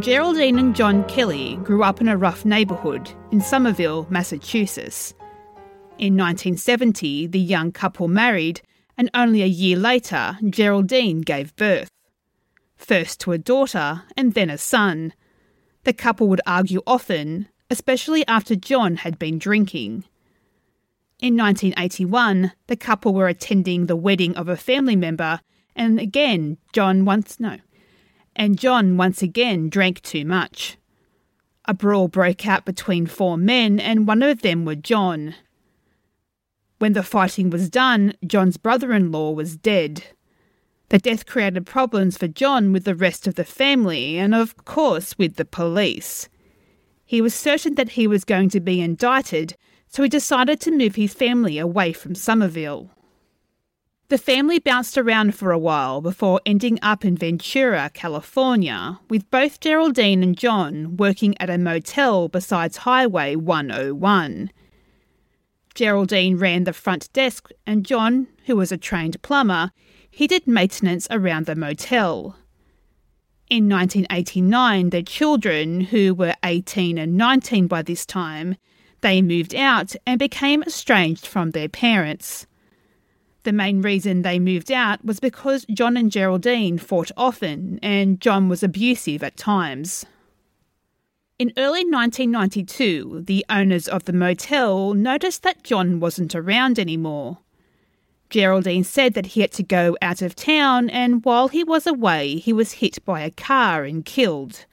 Geraldine 0.00 0.58
and 0.58 0.74
John 0.74 1.04
Kelly 1.04 1.54
grew 1.62 1.84
up 1.84 2.00
in 2.00 2.08
a 2.08 2.16
rough 2.16 2.44
neighbourhood 2.44 3.08
in 3.30 3.40
Somerville, 3.40 4.08
Massachusetts. 4.10 5.14
In 5.98 6.16
1970, 6.16 7.28
the 7.28 7.38
young 7.38 7.70
couple 7.70 8.08
married, 8.08 8.60
and 8.98 9.08
only 9.14 9.42
a 9.42 9.46
year 9.46 9.76
later, 9.76 10.36
Geraldine 10.50 11.20
gave 11.20 11.54
birth. 11.54 11.90
First 12.74 13.20
to 13.20 13.30
a 13.30 13.38
daughter 13.38 14.02
and 14.16 14.34
then 14.34 14.50
a 14.50 14.58
son. 14.58 15.14
The 15.84 15.92
couple 15.92 16.26
would 16.26 16.40
argue 16.44 16.82
often, 16.88 17.46
especially 17.70 18.26
after 18.26 18.56
John 18.56 18.96
had 18.96 19.16
been 19.16 19.38
drinking. 19.38 20.04
In 21.20 21.36
1981, 21.36 22.50
the 22.66 22.76
couple 22.76 23.14
were 23.14 23.28
attending 23.28 23.86
the 23.86 23.94
wedding 23.94 24.36
of 24.36 24.48
a 24.48 24.56
family 24.56 24.96
member, 24.96 25.40
and 25.76 25.98
again, 25.98 26.58
John 26.72 27.04
once 27.04 27.38
no, 27.38 27.58
and 28.36 28.58
John 28.58 28.96
once 28.96 29.22
again 29.22 29.68
drank 29.68 30.02
too 30.02 30.24
much. 30.24 30.76
A 31.66 31.74
brawl 31.74 32.08
broke 32.08 32.46
out 32.46 32.64
between 32.64 33.06
four 33.06 33.36
men, 33.36 33.80
and 33.80 34.06
one 34.06 34.22
of 34.22 34.42
them 34.42 34.64
was 34.64 34.76
John. 34.76 35.34
When 36.78 36.92
the 36.92 37.02
fighting 37.02 37.50
was 37.50 37.70
done, 37.70 38.14
John's 38.26 38.58
brother 38.58 38.92
in 38.92 39.10
law 39.10 39.30
was 39.30 39.56
dead. 39.56 40.04
The 40.90 40.98
death 40.98 41.24
created 41.24 41.64
problems 41.64 42.18
for 42.18 42.28
John 42.28 42.72
with 42.72 42.84
the 42.84 42.94
rest 42.94 43.26
of 43.26 43.36
the 43.36 43.44
family, 43.44 44.18
and 44.18 44.34
of 44.34 44.64
course 44.64 45.16
with 45.16 45.36
the 45.36 45.46
police. 45.46 46.28
He 47.06 47.20
was 47.20 47.34
certain 47.34 47.76
that 47.76 47.90
he 47.90 48.06
was 48.06 48.24
going 48.24 48.50
to 48.50 48.60
be 48.60 48.80
indicted, 48.80 49.56
so 49.88 50.02
he 50.02 50.08
decided 50.08 50.60
to 50.60 50.70
move 50.70 50.96
his 50.96 51.14
family 51.14 51.58
away 51.58 51.92
from 51.92 52.14
Somerville. 52.14 52.90
The 54.08 54.18
family 54.18 54.58
bounced 54.58 54.98
around 54.98 55.34
for 55.34 55.50
a 55.50 55.58
while 55.58 56.02
before 56.02 56.40
ending 56.44 56.78
up 56.82 57.06
in 57.06 57.16
Ventura, 57.16 57.90
California, 57.94 59.00
with 59.08 59.30
both 59.30 59.60
Geraldine 59.60 60.22
and 60.22 60.36
John 60.36 60.98
working 60.98 61.34
at 61.40 61.48
a 61.48 61.56
motel 61.56 62.28
besides 62.28 62.78
Highway 62.78 63.34
101. 63.34 64.50
Geraldine 65.74 66.36
ran 66.36 66.64
the 66.64 66.74
front 66.74 67.10
desk, 67.14 67.48
and 67.66 67.86
John, 67.86 68.26
who 68.44 68.56
was 68.56 68.70
a 68.70 68.76
trained 68.76 69.22
plumber, 69.22 69.72
he 70.10 70.26
did 70.26 70.46
maintenance 70.46 71.08
around 71.10 71.46
the 71.46 71.56
motel. 71.56 72.36
In 73.48 73.70
1989, 73.70 74.90
their 74.90 75.02
children, 75.02 75.80
who 75.80 76.12
were 76.14 76.34
18 76.44 76.98
and 76.98 77.16
19 77.16 77.66
by 77.68 77.80
this 77.80 78.04
time, 78.04 78.56
they 79.00 79.22
moved 79.22 79.54
out 79.54 79.96
and 80.06 80.18
became 80.18 80.62
estranged 80.62 81.26
from 81.26 81.52
their 81.52 81.70
parents. 81.70 82.46
The 83.44 83.52
main 83.52 83.82
reason 83.82 84.22
they 84.22 84.38
moved 84.38 84.72
out 84.72 85.04
was 85.04 85.20
because 85.20 85.66
John 85.66 85.98
and 85.98 86.10
Geraldine 86.10 86.78
fought 86.78 87.10
often 87.14 87.78
and 87.82 88.18
John 88.20 88.48
was 88.48 88.62
abusive 88.62 89.22
at 89.22 89.36
times. 89.36 90.06
In 91.38 91.52
early 91.58 91.84
1992, 91.84 93.24
the 93.26 93.44
owners 93.50 93.86
of 93.86 94.04
the 94.04 94.14
motel 94.14 94.94
noticed 94.94 95.42
that 95.42 95.62
John 95.62 96.00
wasn't 96.00 96.34
around 96.34 96.78
anymore. 96.78 97.38
Geraldine 98.30 98.82
said 98.84 99.12
that 99.12 99.26
he 99.26 99.42
had 99.42 99.52
to 99.52 99.62
go 99.62 99.96
out 100.00 100.22
of 100.22 100.34
town, 100.34 100.88
and 100.88 101.24
while 101.24 101.48
he 101.48 101.62
was 101.62 101.86
away, 101.86 102.36
he 102.36 102.52
was 102.52 102.72
hit 102.72 103.04
by 103.04 103.20
a 103.20 103.30
car 103.30 103.84
and 103.84 104.04
killed. 104.04 104.64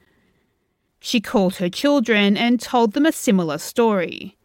She 0.98 1.20
called 1.20 1.56
her 1.56 1.68
children 1.68 2.36
and 2.38 2.58
told 2.60 2.92
them 2.94 3.04
a 3.04 3.12
similar 3.12 3.58
story. 3.58 4.38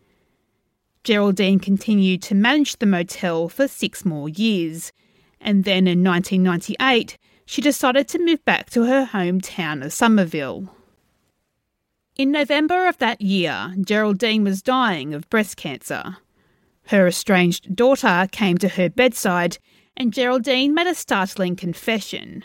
Geraldine 1.08 1.60
continued 1.60 2.22
to 2.24 2.36
manage 2.36 2.80
the 2.80 2.86
motel 2.86 3.48
for 3.48 3.65
six 3.70 4.04
more 4.04 4.28
years, 4.28 4.91
and 5.39 5.63
then 5.63 5.88
in 5.88 6.04
1998 6.04 7.17
she 7.46 7.62
decided 7.62 8.10
to 8.10 8.20
move 8.20 8.43
back 8.43 8.70
to 8.72 8.84
her 8.84 9.06
hometown 9.06 9.86
of 9.86 9.93
Somerville. 9.93 10.67
In 12.17 12.30
November 12.30 12.89
of 12.89 12.98
that 12.98 13.22
year, 13.22 13.74
Geraldine 13.80 14.43
was 14.43 14.62
dying 14.62 15.13
of 15.13 15.30
breast 15.30 15.56
cancer. 15.56 16.17
Her 16.88 17.08
estranged 17.08 17.74
daughter 17.74 18.28
came 18.34 18.58
to 18.58 18.67
her 18.67 18.89
bedside, 18.89 19.60
and 19.96 20.12
Geraldine 20.12 20.74
made 20.74 20.88
a 20.88 20.93
startling 20.93 21.56
confession. 21.56 22.43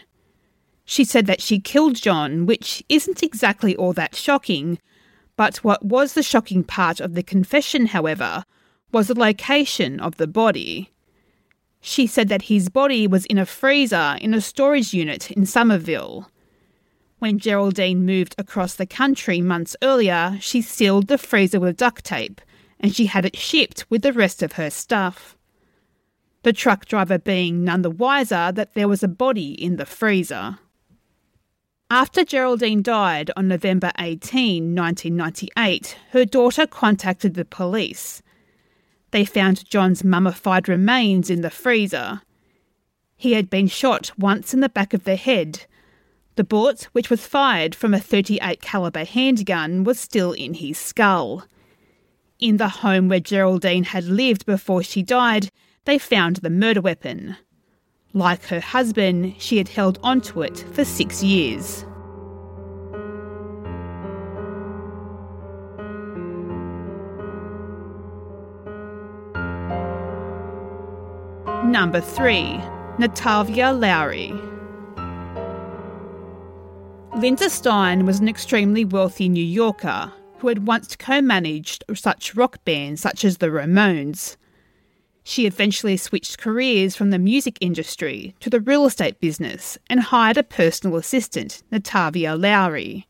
She 0.84 1.02
said 1.02 1.26
that 1.26 1.42
she 1.42 1.58
killed 1.58 1.96
John, 1.96 2.46
which 2.46 2.80
isn't 2.88 3.24
exactly 3.24 3.74
all 3.74 3.92
that 3.94 4.14
shocking. 4.14 4.78
But 5.42 5.56
what 5.64 5.84
was 5.84 6.12
the 6.12 6.22
shocking 6.22 6.62
part 6.62 7.00
of 7.00 7.14
the 7.14 7.22
confession, 7.24 7.86
however, 7.86 8.44
was 8.92 9.08
the 9.08 9.18
location 9.18 9.98
of 9.98 10.16
the 10.16 10.28
body. 10.28 10.92
She 11.80 12.06
said 12.06 12.28
that 12.28 12.42
his 12.42 12.68
body 12.68 13.08
was 13.08 13.26
in 13.26 13.38
a 13.38 13.44
freezer 13.44 14.16
in 14.20 14.34
a 14.34 14.40
storage 14.40 14.94
unit 14.94 15.32
in 15.32 15.44
Somerville. 15.44 16.30
When 17.18 17.40
Geraldine 17.40 18.06
moved 18.06 18.36
across 18.38 18.76
the 18.76 18.86
country 18.86 19.40
months 19.40 19.74
earlier, 19.82 20.38
she 20.40 20.62
sealed 20.62 21.08
the 21.08 21.18
freezer 21.18 21.58
with 21.58 21.76
duct 21.76 22.04
tape 22.04 22.40
and 22.78 22.94
she 22.94 23.06
had 23.06 23.24
it 23.24 23.36
shipped 23.36 23.84
with 23.90 24.02
the 24.02 24.12
rest 24.12 24.44
of 24.44 24.52
her 24.52 24.70
stuff. 24.70 25.36
The 26.44 26.52
truck 26.52 26.86
driver 26.86 27.18
being 27.18 27.64
none 27.64 27.82
the 27.82 27.90
wiser 27.90 28.52
that 28.52 28.74
there 28.74 28.86
was 28.86 29.02
a 29.02 29.08
body 29.08 29.60
in 29.60 29.74
the 29.74 29.86
freezer. 29.86 30.60
After 31.94 32.24
Geraldine 32.24 32.80
died 32.80 33.30
on 33.36 33.48
November 33.48 33.92
18, 33.98 34.74
1998, 34.74 35.98
her 36.12 36.24
daughter 36.24 36.66
contacted 36.66 37.34
the 37.34 37.44
police. 37.44 38.22
They 39.10 39.26
found 39.26 39.68
John's 39.68 40.02
mummified 40.02 40.70
remains 40.70 41.28
in 41.28 41.42
the 41.42 41.50
freezer. 41.50 42.22
He 43.14 43.32
had 43.32 43.50
been 43.50 43.66
shot 43.66 44.10
once 44.16 44.54
in 44.54 44.60
the 44.60 44.70
back 44.70 44.94
of 44.94 45.04
the 45.04 45.16
head. 45.16 45.66
The 46.36 46.44
bullet, 46.44 46.84
which 46.92 47.10
was 47.10 47.26
fired 47.26 47.74
from 47.74 47.92
a 47.92 48.00
38 48.00 48.62
caliber 48.62 49.04
handgun, 49.04 49.84
was 49.84 50.00
still 50.00 50.32
in 50.32 50.54
his 50.54 50.78
skull. 50.78 51.44
In 52.38 52.56
the 52.56 52.70
home 52.70 53.10
where 53.10 53.20
Geraldine 53.20 53.84
had 53.84 54.04
lived 54.04 54.46
before 54.46 54.82
she 54.82 55.02
died, 55.02 55.50
they 55.84 55.98
found 55.98 56.36
the 56.36 56.48
murder 56.48 56.80
weapon. 56.80 57.36
Like 58.14 58.44
her 58.46 58.60
husband, 58.60 59.36
she 59.38 59.56
had 59.56 59.68
held 59.68 59.98
onto 60.02 60.42
it 60.42 60.66
for 60.72 60.84
six 60.84 61.22
years. 61.22 61.86
Number 71.64 72.02
3. 72.02 72.60
Natavia 72.98 73.72
Lowery. 73.72 74.34
Linda 77.16 77.48
Stein 77.48 78.04
was 78.04 78.20
an 78.20 78.28
extremely 78.28 78.84
wealthy 78.84 79.28
New 79.30 79.44
Yorker 79.44 80.12
who 80.38 80.48
had 80.48 80.66
once 80.66 80.96
co 80.96 81.22
managed 81.22 81.84
such 81.94 82.34
rock 82.34 82.62
bands 82.64 83.00
such 83.00 83.24
as 83.24 83.38
the 83.38 83.46
Ramones. 83.46 84.36
She 85.24 85.46
eventually 85.46 85.96
switched 85.96 86.38
careers 86.38 86.96
from 86.96 87.10
the 87.10 87.18
music 87.18 87.56
industry 87.60 88.34
to 88.40 88.50
the 88.50 88.60
real 88.60 88.86
estate 88.86 89.20
business 89.20 89.78
and 89.88 90.00
hired 90.00 90.36
a 90.36 90.42
personal 90.42 90.96
assistant, 90.96 91.62
Natavia 91.70 92.38
Lowery. 92.38 93.06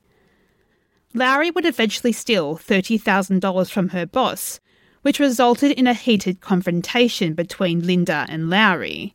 Lowery 1.14 1.50
would 1.50 1.66
eventually 1.66 2.12
steal 2.12 2.56
$30,000 2.56 3.70
from 3.70 3.90
her 3.90 4.06
boss, 4.06 4.60
which 5.02 5.20
resulted 5.20 5.72
in 5.72 5.86
a 5.86 5.94
heated 5.94 6.40
confrontation 6.40 7.34
between 7.34 7.86
Linda 7.86 8.26
and 8.28 8.48
Lowery. 8.48 9.14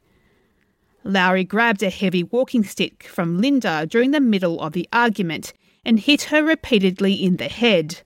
Lowery 1.03 1.43
grabbed 1.43 1.83
a 1.83 1.89
heavy 1.89 2.23
walking 2.23 2.63
stick 2.63 3.03
from 3.03 3.39
Linda 3.39 3.85
during 3.87 4.11
the 4.11 4.19
middle 4.19 4.59
of 4.59 4.73
the 4.73 4.89
argument 4.91 5.53
and 5.85 5.99
hit 5.99 6.23
her 6.23 6.43
repeatedly 6.43 7.13
in 7.13 7.37
the 7.37 7.47
head. 7.47 8.01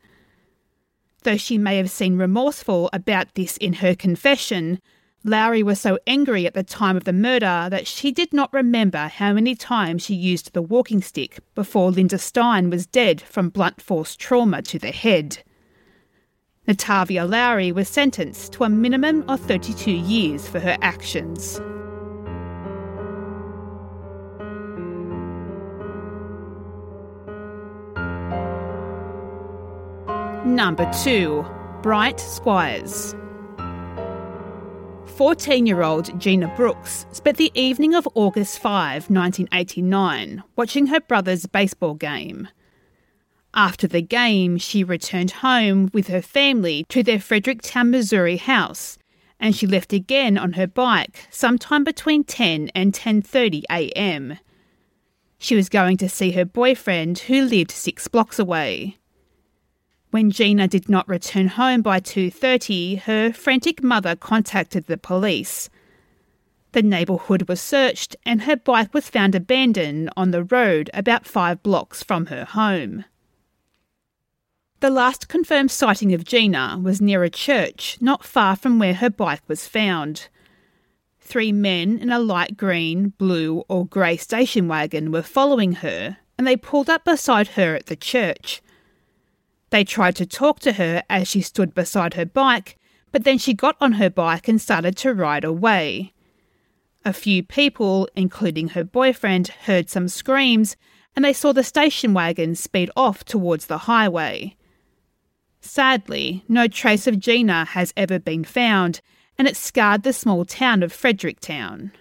Though 1.24 1.38
she 1.38 1.58
may 1.58 1.78
have 1.78 1.92
seemed 1.92 2.20
remorseful 2.20 2.90
about 2.94 3.36
this 3.36 3.58
in 3.58 3.74
her 3.74 3.94
confession, 3.94 4.80
Lowery 5.24 5.62
was 5.62 5.80
so 5.80 6.00
angry 6.08 6.48
at 6.48 6.56
the 6.56 6.64
time 6.64 6.98
of 6.98 7.04
the 7.04 7.14
murder 7.14 7.68
that 7.70 7.86
she 7.86 8.12
did 8.12 8.34
not 8.34 8.52
remember 8.52 9.08
how 9.08 9.34
many 9.34 9.54
times 9.54 10.04
she 10.04 10.16
used 10.16 10.54
the 10.54 10.64
walking 10.64 11.02
stick 11.02 11.40
before 11.54 11.92
Linda 11.92 12.18
Stein 12.18 12.72
was 12.72 12.88
dead 12.88 13.22
from 13.22 13.50
blunt 13.50 13.80
force 13.82 14.16
trauma 14.16 14.64
to 14.64 14.80
the 14.80 14.92
head. 14.92 15.44
Natavia 16.68 17.30
Lowery 17.30 17.72
was 17.72 17.88
sentenced 17.88 18.54
to 18.54 18.64
a 18.64 18.70
minimum 18.70 19.24
of 19.28 19.40
32 19.42 19.92
years 19.92 20.48
for 20.48 20.60
her 20.60 20.78
actions. 20.82 21.62
Number 30.56 30.92
2. 31.04 31.46
Bright 31.82 32.20
Squires. 32.20 33.16
14 35.06 35.66
year 35.66 35.82
old 35.82 36.20
Gina 36.20 36.54
Brooks 36.58 37.06
spent 37.14 37.38
the 37.38 37.54
evening 37.56 37.96
of 37.96 38.06
August 38.16 38.60
5, 38.60 39.10
1989, 39.10 40.44
watching 40.58 40.88
her 40.88 41.00
brother's 41.00 41.46
baseball 41.46 41.94
game. 41.94 42.50
After 43.54 43.88
the 43.88 44.02
game, 44.02 44.58
she 44.58 44.84
returned 44.84 45.32
home 45.32 45.90
with 45.94 46.08
her 46.08 46.22
family 46.22 46.86
to 46.90 47.02
their 47.02 47.20
Fredericktown, 47.20 47.90
Missouri 47.90 48.36
house 48.36 48.98
and 49.40 49.56
she 49.56 49.66
left 49.66 49.94
again 49.94 50.38
on 50.38 50.54
her 50.54 50.68
bike 50.68 51.28
sometime 51.32 51.86
between 51.86 52.26
10 52.26 52.70
and 52.76 52.94
10:30 52.94 53.64
a.m. 53.72 54.38
She 55.40 55.56
was 55.56 55.70
going 55.70 55.96
to 55.98 56.10
see 56.10 56.32
her 56.32 56.46
boyfriend 56.46 57.20
who 57.20 57.42
lived 57.42 57.72
6 57.72 58.08
blocks 58.10 58.38
away. 58.38 58.98
When 60.12 60.30
Gina 60.30 60.68
did 60.68 60.90
not 60.90 61.08
return 61.08 61.48
home 61.48 61.82
by 61.82 62.02
2:30, 62.02 63.04
her 63.04 63.32
frantic 63.32 63.82
mother 63.82 64.14
contacted 64.18 64.88
the 64.88 64.98
police. 64.98 65.70
The 66.74 66.82
neighbourhood 66.82 67.48
was 67.48 67.62
searched 67.62 68.18
and 68.26 68.42
her 68.42 68.58
bike 68.58 68.94
was 68.94 69.10
found 69.10 69.36
abandoned 69.36 70.10
on 70.18 70.32
the 70.32 70.44
road 70.44 70.90
about 70.94 71.26
5 71.26 71.64
blocks 71.64 72.04
from 72.04 72.26
her 72.26 72.44
home. 72.44 73.06
The 74.82 74.90
last 74.90 75.30
confirmed 75.30 75.72
sighting 75.72 76.14
of 76.14 76.26
Gina 76.26 76.78
was 76.84 77.00
near 77.00 77.24
a 77.24 77.30
church 77.30 77.98
not 78.02 78.26
far 78.26 78.58
from 78.58 78.80
where 78.80 78.96
her 78.96 79.10
bike 79.10 79.44
was 79.48 79.66
found. 79.66 80.28
Three 81.22 81.54
men 81.54 81.98
in 81.98 82.12
a 82.12 82.20
light 82.20 82.58
green, 82.58 83.14
blue, 83.18 83.64
or 83.70 83.86
grey 83.86 84.18
station 84.18 84.68
wagon 84.68 85.12
were 85.12 85.22
following 85.22 85.74
her, 85.76 86.18
and 86.38 86.46
they 86.46 86.58
pulled 86.58 86.90
up 86.90 87.06
beside 87.06 87.50
her 87.50 87.76
at 87.76 87.86
the 87.86 87.96
church. 87.96 88.62
They 89.72 89.84
tried 89.84 90.16
to 90.18 90.26
talk 90.26 90.60
to 90.62 90.74
her 90.74 91.04
as 91.10 91.28
she 91.28 91.42
stood 91.42 91.74
beside 91.74 92.14
her 92.14 92.26
bike, 92.26 92.78
but 93.12 93.24
then 93.24 93.38
she 93.38 93.54
got 93.54 93.76
on 93.82 93.94
her 93.94 94.10
bike 94.10 94.48
and 94.48 94.62
started 94.62 94.96
to 94.98 95.14
ride 95.14 95.44
away. 95.44 96.14
A 97.04 97.14
few 97.14 97.42
people, 97.42 98.08
including 98.16 98.70
her 98.70 98.84
boyfriend, 98.84 99.48
heard 99.66 99.90
some 99.90 100.08
screams 100.08 100.78
and 101.16 101.26
they 101.26 101.34
saw 101.34 101.52
the 101.52 101.64
station 101.64 102.14
wagon 102.14 102.56
speed 102.56 102.90
off 102.96 103.24
towards 103.24 103.66
the 103.66 103.80
highway. 103.80 104.56
Sadly, 105.60 106.44
no 106.48 106.68
trace 106.68 107.08
of 107.08 107.20
Gina 107.20 107.66
has 107.66 107.94
ever 107.96 108.18
been 108.20 108.44
found, 108.44 109.02
and 109.38 109.48
it 109.48 109.58
scarred 109.58 110.04
the 110.04 110.14
small 110.14 110.46
town 110.46 110.84
of 110.84 110.94
Fredericktown. 110.94 111.92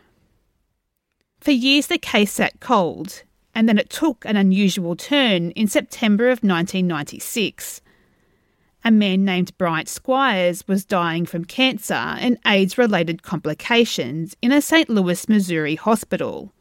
For 1.40 1.50
years, 1.50 1.88
the 1.88 1.98
case 1.98 2.32
sat 2.32 2.60
cold, 2.60 3.24
and 3.54 3.68
then 3.68 3.78
it 3.78 3.90
took 3.90 4.24
an 4.24 4.36
unusual 4.36 4.96
turn 4.96 5.50
in 5.52 5.66
September 5.66 6.26
of 6.26 6.42
1996. 6.42 7.80
A 8.82 8.90
man 8.90 9.24
named 9.24 9.56
Bryant 9.58 9.88
Squires 9.88 10.66
was 10.66 10.84
dying 10.84 11.26
from 11.26 11.44
cancer 11.44 11.94
and 11.94 12.38
AIDS 12.46 12.78
related 12.78 13.22
complications 13.22 14.34
in 14.40 14.52
a 14.52 14.62
St. 14.62 14.88
Louis, 14.88 15.28
Missouri 15.28 15.74
hospital. 15.74 16.52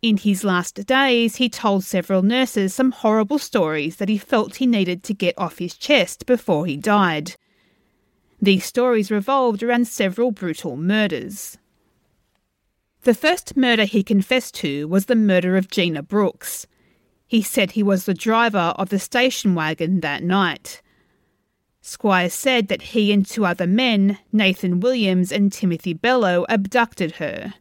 In 0.00 0.16
his 0.16 0.44
last 0.44 0.86
days, 0.86 1.36
he 1.36 1.48
told 1.48 1.84
several 1.84 2.22
nurses 2.22 2.74
some 2.74 2.90
horrible 2.90 3.38
stories 3.38 3.96
that 3.96 4.08
he 4.08 4.18
felt 4.18 4.56
he 4.56 4.66
needed 4.66 5.02
to 5.04 5.14
get 5.14 5.38
off 5.38 5.58
his 5.58 5.76
chest 5.76 6.26
before 6.26 6.66
he 6.66 6.76
died. 6.76 7.36
These 8.40 8.64
stories 8.64 9.10
revolved 9.10 9.62
around 9.62 9.88
several 9.88 10.30
brutal 10.30 10.76
murders. 10.76 11.56
The 13.04 13.12
first 13.12 13.54
murder 13.54 13.84
he 13.84 14.02
confessed 14.02 14.54
to 14.56 14.88
was 14.88 15.04
the 15.06 15.14
murder 15.14 15.58
of 15.58 15.68
Gina 15.68 16.02
Brooks. 16.02 16.66
He 17.26 17.42
said 17.42 17.72
he 17.72 17.82
was 17.82 18.06
the 18.06 18.14
driver 18.14 18.72
of 18.78 18.88
the 18.88 18.98
station 18.98 19.54
wagon 19.54 20.00
that 20.00 20.22
night. 20.22 20.80
Squires 21.82 22.32
said 22.32 22.68
that 22.68 22.80
he 22.80 23.12
and 23.12 23.26
two 23.26 23.44
other 23.44 23.66
men, 23.66 24.18
Nathan 24.32 24.80
Williams 24.80 25.30
and 25.30 25.52
Timothy 25.52 25.92
Bello, 25.92 26.46
abducted 26.48 27.16
her. 27.16 27.52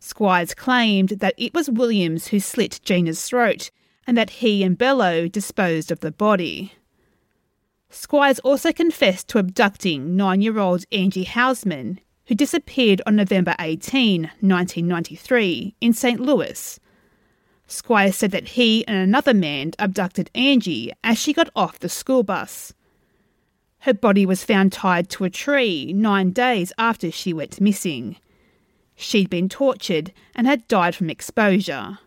Squires 0.00 0.52
claimed 0.52 1.08
that 1.20 1.34
it 1.38 1.54
was 1.54 1.70
Williams 1.70 2.26
who 2.26 2.38
slit 2.38 2.78
Gina's 2.84 3.24
throat 3.24 3.70
and 4.06 4.18
that 4.18 4.44
he 4.44 4.62
and 4.62 4.76
Bello 4.76 5.28
disposed 5.28 5.90
of 5.90 6.00
the 6.00 6.12
body. 6.12 6.74
Squires 7.88 8.38
also 8.40 8.70
confessed 8.74 9.28
to 9.28 9.38
abducting 9.38 10.14
nine 10.14 10.42
year 10.42 10.58
old 10.58 10.84
Angie 10.92 11.24
Housman, 11.24 12.00
who 12.28 12.34
disappeared 12.34 13.00
on 13.06 13.16
November 13.16 13.54
18, 13.58 14.22
1993, 14.22 15.74
in 15.80 15.94
St. 15.94 16.20
Louis. 16.20 16.78
Squires 17.66 18.16
said 18.16 18.32
that 18.32 18.48
he 18.48 18.86
and 18.86 18.98
another 18.98 19.32
man 19.32 19.72
abducted 19.78 20.30
Angie 20.34 20.92
as 21.02 21.18
she 21.18 21.32
got 21.32 21.48
off 21.56 21.78
the 21.78 21.88
school 21.88 22.22
bus. 22.22 22.74
Her 23.80 23.94
body 23.94 24.26
was 24.26 24.44
found 24.44 24.72
tied 24.72 25.08
to 25.10 25.24
a 25.24 25.30
tree 25.30 25.94
nine 25.94 26.32
days 26.32 26.70
after 26.76 27.10
she 27.10 27.32
went 27.32 27.62
missing. 27.62 28.16
She'd 28.94 29.30
been 29.30 29.48
tortured 29.48 30.12
and 30.34 30.46
had 30.46 30.68
died 30.68 30.94
from 30.94 31.08
exposure. 31.08 31.98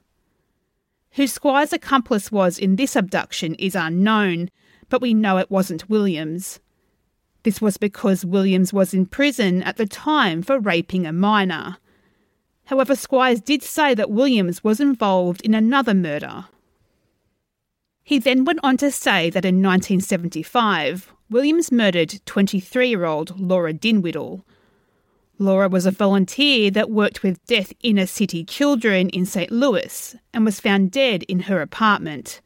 Who 1.14 1.26
Squire's 1.26 1.74
accomplice 1.74 2.32
was 2.32 2.60
in 2.60 2.76
this 2.76 2.96
abduction 2.96 3.56
is 3.56 3.74
unknown, 3.74 4.52
but 4.88 5.02
we 5.02 5.16
know 5.16 5.38
it 5.38 5.50
wasn't 5.50 5.90
Williams. 5.90 6.60
This 7.44 7.62
was 7.62 7.78
because 7.78 8.24
Williams 8.24 8.72
was 8.72 8.94
in 8.94 9.06
prison 9.06 9.64
at 9.64 9.78
the 9.78 9.86
time 9.86 10.42
for 10.42 10.60
raping 10.60 11.06
a 11.06 11.12
minor. 11.12 11.78
However, 12.66 12.96
Squires 12.96 13.42
did 13.42 13.64
say 13.64 13.94
that 13.96 14.12
Williams 14.12 14.64
was 14.64 14.80
involved 14.80 15.42
in 15.42 15.54
another 15.54 15.94
murder. 15.94 16.46
He 18.04 18.20
then 18.20 18.46
went 18.46 18.60
on 18.64 18.78
to 18.78 18.92
say 18.92 19.30
that 19.30 19.46
in 19.46 19.56
1975, 19.62 21.14
Williams 21.30 21.72
murdered 21.72 22.20
23 22.26 22.90
year 22.90 23.06
old 23.06 23.40
Laura 23.40 23.74
Dinwiddie. 23.74 24.44
Laura 25.40 25.68
was 25.70 25.86
a 25.86 25.92
volunteer 25.92 26.70
that 26.70 26.92
worked 26.92 27.24
with 27.24 27.44
deaf 27.46 27.74
inner 27.82 28.06
city 28.06 28.44
children 28.44 29.10
in 29.10 29.26
St. 29.26 29.52
Louis 29.52 30.16
and 30.34 30.46
was 30.46 30.60
found 30.60 30.92
dead 30.92 31.24
in 31.24 31.42
her 31.42 31.62
apartment. 31.62 32.42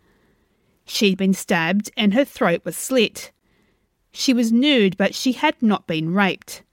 She'd 0.86 1.17
been 1.17 1.34
stabbed 1.34 1.91
and 1.97 2.13
her 2.13 2.23
throat 2.23 2.62
was 2.63 2.77
slit. 2.77 3.31
She 4.17 4.34
was 4.34 4.49
nude, 4.49 4.95
but 4.95 5.13
she 5.13 5.34
had 5.34 5.62
not 5.62 5.88
been 5.88 6.13
raped. 6.13 6.63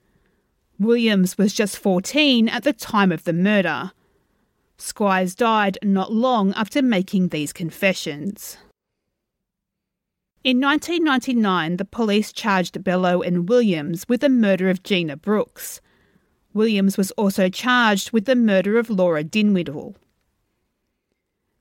Williams 0.79 1.37
was 1.37 1.53
just 1.53 1.77
14 1.77 2.49
at 2.49 2.63
the 2.63 2.73
time 2.73 3.11
of 3.11 3.25
the 3.25 3.33
murder. 3.33 3.91
Squires 4.79 5.35
died 5.35 5.77
not 5.83 6.13
long 6.13 6.53
after 6.55 6.81
making 6.81 7.29
these 7.29 7.53
confessions. 7.53 8.59
In 10.45 10.61
1999, 10.61 11.79
the 11.79 11.85
police 11.85 12.33
charged 12.33 12.85
Bello 12.85 13.23
and 13.23 13.49
Williams 13.49 14.09
with 14.09 14.21
the 14.21 14.29
murder 14.29 14.71
of 14.71 14.85
Gina 14.85 15.17
Brooks. 15.17 15.81
Williams 16.55 16.97
was 16.97 17.11
also 17.13 17.49
charged 17.49 18.13
with 18.13 18.27
the 18.27 18.37
murder 18.37 18.79
of 18.79 18.89
Laura 18.89 19.25
Dinwiddie. 19.25 19.97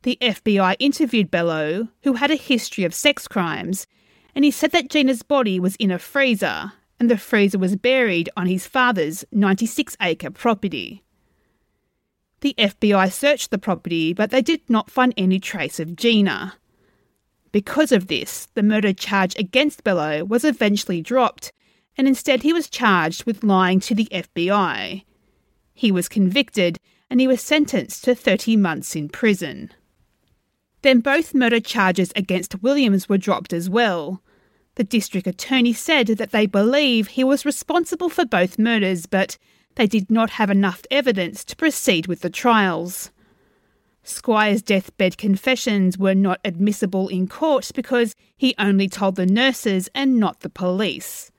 The 0.04 0.17
FBI 0.22 0.76
interviewed 0.78 1.32
Bello, 1.32 1.88
who 2.04 2.13
had 2.13 2.30
a 2.30 2.36
history 2.36 2.84
of 2.84 2.94
sex 2.94 3.28
crimes, 3.28 3.88
and 4.36 4.46
he 4.46 4.52
said 4.52 4.72
that 4.72 4.89
Gina's 4.89 5.24
body 5.24 5.60
was 5.60 5.76
in 5.78 5.91
a 5.91 6.00
freezer, 6.00 6.74
and 7.00 7.10
the 7.10 7.17
freezer 7.17 7.58
was 7.58 7.76
buried 7.76 8.30
on 8.38 8.48
his 8.48 8.67
father's 8.67 9.26
96 9.32 9.98
acre 10.02 10.30
property. 10.30 11.04
The 12.41 12.56
FBI 12.58 13.12
searched 13.12 13.52
the 13.52 13.58
property, 13.58 14.13
but 14.13 14.32
they 14.32 14.41
did 14.41 14.62
not 14.70 14.89
find 14.89 15.13
any 15.15 15.39
trace 15.39 15.80
of 15.80 15.96
Gina. 15.96 16.56
Because 17.52 17.91
of 17.91 18.08
this, 18.08 18.48
the 18.54 18.63
murder 18.63 18.94
charge 18.94 19.36
against 19.38 19.84
Bello 19.84 20.24
was 20.24 20.44
eventually 20.46 21.02
dropped, 21.02 21.52
and 21.98 22.08
instead 22.08 22.44
he 22.44 22.54
was 22.54 22.70
charged 22.70 23.26
with 23.26 23.44
lying 23.44 23.80
to 23.82 23.94
the 23.94 24.08
FBI. 24.12 25.04
He 25.74 25.91
was 25.91 26.08
convicted 26.08 26.80
and 27.10 27.20
he 27.20 27.28
was 27.28 27.41
sentenced 27.41 28.06
to 28.06 28.15
30 28.15 28.56
months 28.56 28.96
in 28.96 29.10
prison. 29.10 29.72
Then 30.82 31.00
both 31.00 31.34
murder 31.34 31.60
charges 31.60 32.12
against 32.15 32.63
Williams 32.63 33.08
were 33.08 33.17
dropped 33.17 33.54
as 33.54 33.70
well. 33.70 34.22
The 34.76 34.84
district 34.84 35.28
attorney 35.28 35.74
said 35.74 36.08
that 36.08 36.32
they 36.32 36.46
believe 36.46 37.10
he 37.10 37.24
was 37.24 37.46
responsible 37.46 38.10
for 38.10 38.26
both 38.26 38.58
murders, 38.58 39.06
but 39.06 39.38
they 39.76 39.86
did 39.86 40.10
not 40.10 40.32
have 40.32 40.50
enough 40.50 40.82
evidence 40.89 41.44
to 41.46 41.56
proceed 41.56 42.08
with 42.08 42.22
the 42.22 42.30
trials. 42.30 43.12
Squire's 44.04 44.63
deathbed 44.63 45.17
confessions 45.17 45.98
were 45.98 46.15
not 46.15 46.39
admissible 46.44 47.08
in 47.10 47.28
court 47.28 47.70
because 47.76 48.15
he 48.36 48.56
only 48.58 48.88
told 48.88 49.15
the 49.15 49.28
nurses 49.28 49.90
and 49.94 50.19
not 50.19 50.40
the 50.40 50.50
police. 50.50 51.32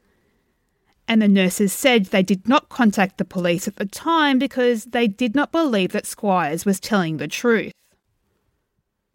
And 1.08 1.20
the 1.20 1.28
nurses 1.28 1.72
said 1.72 2.06
they 2.06 2.22
did 2.22 2.48
not 2.48 2.68
contact 2.68 3.18
the 3.18 3.24
police 3.24 3.66
at 3.66 3.76
the 3.76 3.86
time 3.86 4.38
because 4.38 4.84
they 4.84 5.08
did 5.08 5.34
not 5.34 5.50
believe 5.50 5.90
that 5.92 6.06
Squires 6.06 6.64
was 6.64 6.78
telling 6.78 7.16
the 7.16 7.26
truth. 7.26 7.72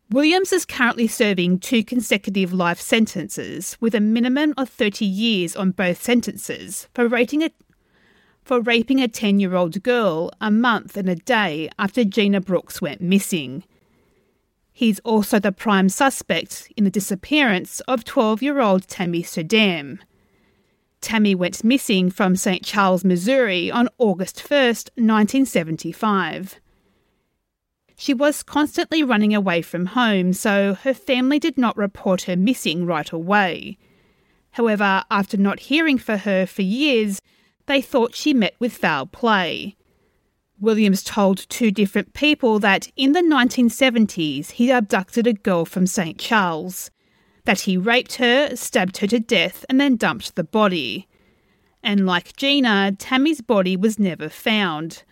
Williams 0.09 0.53
is 0.53 0.65
currently 0.65 1.05
serving 1.05 1.59
two 1.59 1.83
consecutive 1.83 2.53
life 2.53 2.79
sentences 2.79 3.75
with 3.81 3.93
a 3.93 3.99
minimum 3.99 4.53
of 4.55 4.69
30 4.69 5.03
years 5.03 5.53
on 5.53 5.71
both 5.71 6.01
sentences 6.01 6.87
for 6.93 7.09
rating 7.09 7.43
a 7.43 7.51
for 8.45 8.61
raping 8.61 9.01
a 9.01 9.09
10 9.09 9.41
year 9.41 9.53
old 9.53 9.83
girl 9.83 10.31
a 10.39 10.49
month 10.49 10.95
and 10.95 11.09
a 11.09 11.15
day 11.15 11.69
after 11.77 12.05
Gina 12.05 12.39
Brooks 12.39 12.81
went 12.81 13.01
missing. 13.01 13.65
He's 14.71 14.99
also 14.99 15.39
the 15.39 15.51
prime 15.51 15.89
suspect 15.89 16.71
in 16.77 16.85
the 16.85 16.89
disappearance 16.89 17.81
of 17.81 18.05
12 18.05 18.41
year 18.41 18.61
old 18.61 18.87
Tammy 18.87 19.23
Surdam. 19.23 19.99
Tammy 21.01 21.35
went 21.35 21.65
missing 21.65 22.09
from 22.09 22.37
St. 22.37 22.63
Charles, 22.63 23.03
Missouri 23.03 23.69
on 23.69 23.89
August 23.97 24.37
1st, 24.37 24.89
1975. 24.95 26.61
She 27.99 28.13
was 28.13 28.43
constantly 28.43 29.01
running 29.01 29.33
away 29.33 29.63
from 29.63 29.87
home, 29.87 30.31
so 30.31 30.75
her 30.75 30.93
family 30.93 31.39
did 31.39 31.57
not 31.57 31.75
report 31.75 32.21
her 32.21 32.35
missing 32.35 32.85
right 32.85 33.11
away. 33.11 33.79
However, 34.51 35.03
after 35.09 35.35
not 35.35 35.61
hearing 35.61 35.97
for 35.97 36.17
her 36.17 36.45
for 36.45 36.61
years, 36.61 37.19
they 37.65 37.81
thought 37.81 38.15
she 38.15 38.35
met 38.35 38.53
with 38.59 38.77
foul 38.77 39.07
play. 39.07 39.75
Williams 40.59 41.03
told 41.03 41.49
two 41.49 41.71
different 41.71 42.13
people 42.13 42.59
that 42.59 42.87
in 42.95 43.13
the 43.13 43.21
1970s 43.21 44.51
he 44.51 44.69
abducted 44.69 45.25
a 45.25 45.33
girl 45.33 45.65
from 45.65 45.87
St. 45.87 46.19
Charles, 46.19 46.91
that 47.45 47.61
he 47.61 47.77
raped 47.77 48.15
her, 48.15 48.55
stabbed 48.55 48.97
her 48.97 49.07
to 49.07 49.19
death, 49.19 49.65
and 49.69 49.81
then 49.81 49.95
dumped 49.95 50.35
the 50.35 50.43
body. 50.43 51.07
And 51.81 52.05
like 52.05 52.35
Gina, 52.35 52.91
Tammy's 52.97 53.41
body 53.41 53.75
was 53.75 53.97
never 53.97 54.29
found. 54.29 55.03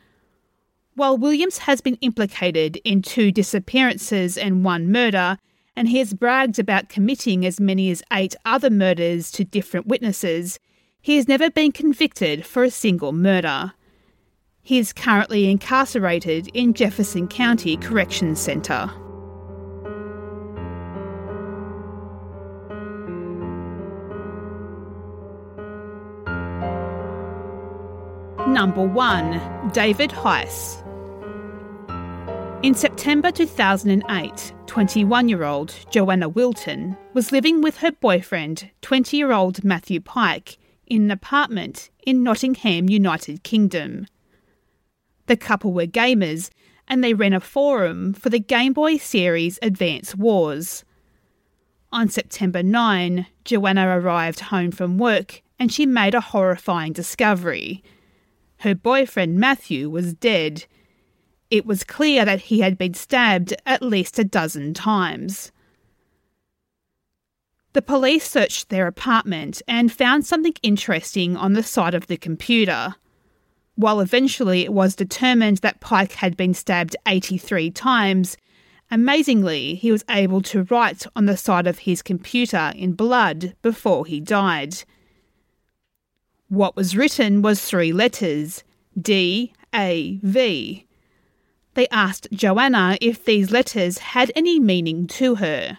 While 0.98 1.18
Williams 1.18 1.58
has 1.58 1.82
been 1.82 1.96
implicated 1.96 2.80
in 2.86 3.02
two 3.02 3.30
disappearances 3.30 4.38
and 4.38 4.64
one 4.64 4.90
murder, 4.90 5.38
and 5.76 5.90
he 5.90 5.98
has 5.98 6.14
bragged 6.14 6.58
about 6.58 6.88
committing 6.88 7.46
as 7.46 7.60
many 7.60 7.92
as 7.92 8.02
eight 8.14 8.34
other 8.46 8.70
murders 8.70 9.30
to 9.32 9.44
different 9.44 9.88
witnesses, 9.88 10.58
he 11.02 11.18
has 11.18 11.28
never 11.28 11.52
been 11.52 11.74
convicted 11.74 12.46
for 12.46 12.64
a 12.64 12.72
single 12.72 13.12
murder. 13.12 13.74
He 14.62 14.78
is 14.78 14.94
currently 14.94 15.52
incarcerated 15.52 16.48
in 16.54 16.74
Jefferson 16.74 17.28
County 17.28 17.76
Corrections 17.76 18.40
Centre. 18.40 18.90
Number 28.48 28.88
1 28.88 29.72
David 29.74 30.12
Heiss. 30.12 30.85
In 32.64 32.74
September 32.74 33.32
2008, 33.32 34.54
21 34.66 35.30
year 35.30 35.44
old 35.44 35.76
Joanna 35.92 36.30
Witton 36.30 36.98
was 37.14 37.32
living 37.32 37.62
with 37.62 37.78
her 37.78 37.92
boyfriend, 37.92 38.72
20 38.82 39.18
year 39.18 39.32
old 39.32 39.64
Matthew 39.64 40.00
Pyke, 40.00 40.58
in 40.88 41.04
an 41.04 41.12
apartment 41.12 41.90
in 42.06 42.24
Nottingham, 42.24 42.90
United 42.90 43.44
Kingdom. 43.44 44.08
The 45.28 45.38
couple 45.38 45.74
were 45.74 45.86
gamers 45.86 46.50
and 46.88 47.04
they 47.04 47.14
ran 47.14 47.34
a 47.34 47.40
forum 47.40 48.14
for 48.14 48.30
the 48.30 48.40
Game 48.40 48.74
Boy 48.74 48.98
series 48.98 49.60
Advance 49.62 50.16
Wars. 50.16 50.84
On 51.92 52.10
September 52.10 52.62
9, 52.62 53.26
Joanna 53.44 54.00
arrived 54.00 54.40
home 54.40 54.72
from 54.72 54.98
work 54.98 55.42
and 55.60 55.72
she 55.72 55.86
made 55.86 56.16
a 56.16 56.22
horrifying 56.22 56.94
discovery. 56.94 57.84
Her 58.58 58.76
boyfriend 58.76 59.38
Matthew 59.38 59.90
was 59.90 60.14
dead. 60.14 60.66
It 61.52 61.66
was 61.66 61.84
clear 61.84 62.26
that 62.26 62.42
he 62.42 62.60
had 62.60 62.78
been 62.78 62.94
stabbed 62.94 63.54
at 63.66 63.82
least 63.82 64.18
a 64.20 64.24
dozen 64.24 64.74
times. 64.74 65.52
The 67.74 67.82
police 67.82 68.28
searched 68.30 68.70
their 68.70 68.88
apartment 68.88 69.62
and 69.68 69.92
found 69.92 70.26
something 70.26 70.56
interesting 70.64 71.36
on 71.36 71.54
the 71.54 71.64
side 71.64 71.94
of 71.94 72.08
the 72.08 72.18
computer. 72.18 72.96
While 73.76 74.00
eventually 74.00 74.62
it 74.62 74.72
was 74.72 74.96
determined 74.96 75.58
that 75.58 75.82
Pyke 75.82 76.14
had 76.14 76.38
been 76.38 76.54
stabbed 76.54 76.96
83 77.06 77.72
times, 77.72 78.38
amazingly, 78.90 79.76
he 79.76 79.92
was 79.92 80.06
able 80.10 80.42
to 80.44 80.64
write 80.64 81.06
on 81.18 81.26
the 81.26 81.36
side 81.36 81.68
of 81.68 81.80
his 81.80 82.02
computer 82.02 82.72
in 82.76 82.94
blood 82.94 83.56
before 83.62 84.06
he 84.06 84.22
died. 84.22 84.84
What 86.48 86.78
was 86.78 86.96
written 86.96 87.42
was 87.42 87.62
three 87.62 87.92
letters 87.92 88.64
D 89.00 89.52
A 89.74 90.20
V. 90.24 90.85
They 91.76 91.88
asked 91.90 92.28
Joanna 92.32 92.98
if 93.02 93.24
these 93.24 93.52
letters 93.52 94.00
had 94.00 94.32
any 94.36 94.60
meaning 94.60 95.08
to 95.08 95.36
her. 95.36 95.78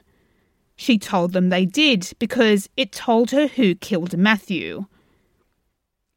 She 0.76 0.98
told 0.98 1.32
them 1.32 1.48
they 1.48 1.64
did 1.64 2.12
because 2.18 2.68
it 2.76 2.92
told 2.92 3.30
her 3.30 3.46
who 3.46 3.74
killed 3.74 4.16
Matthew. 4.16 4.84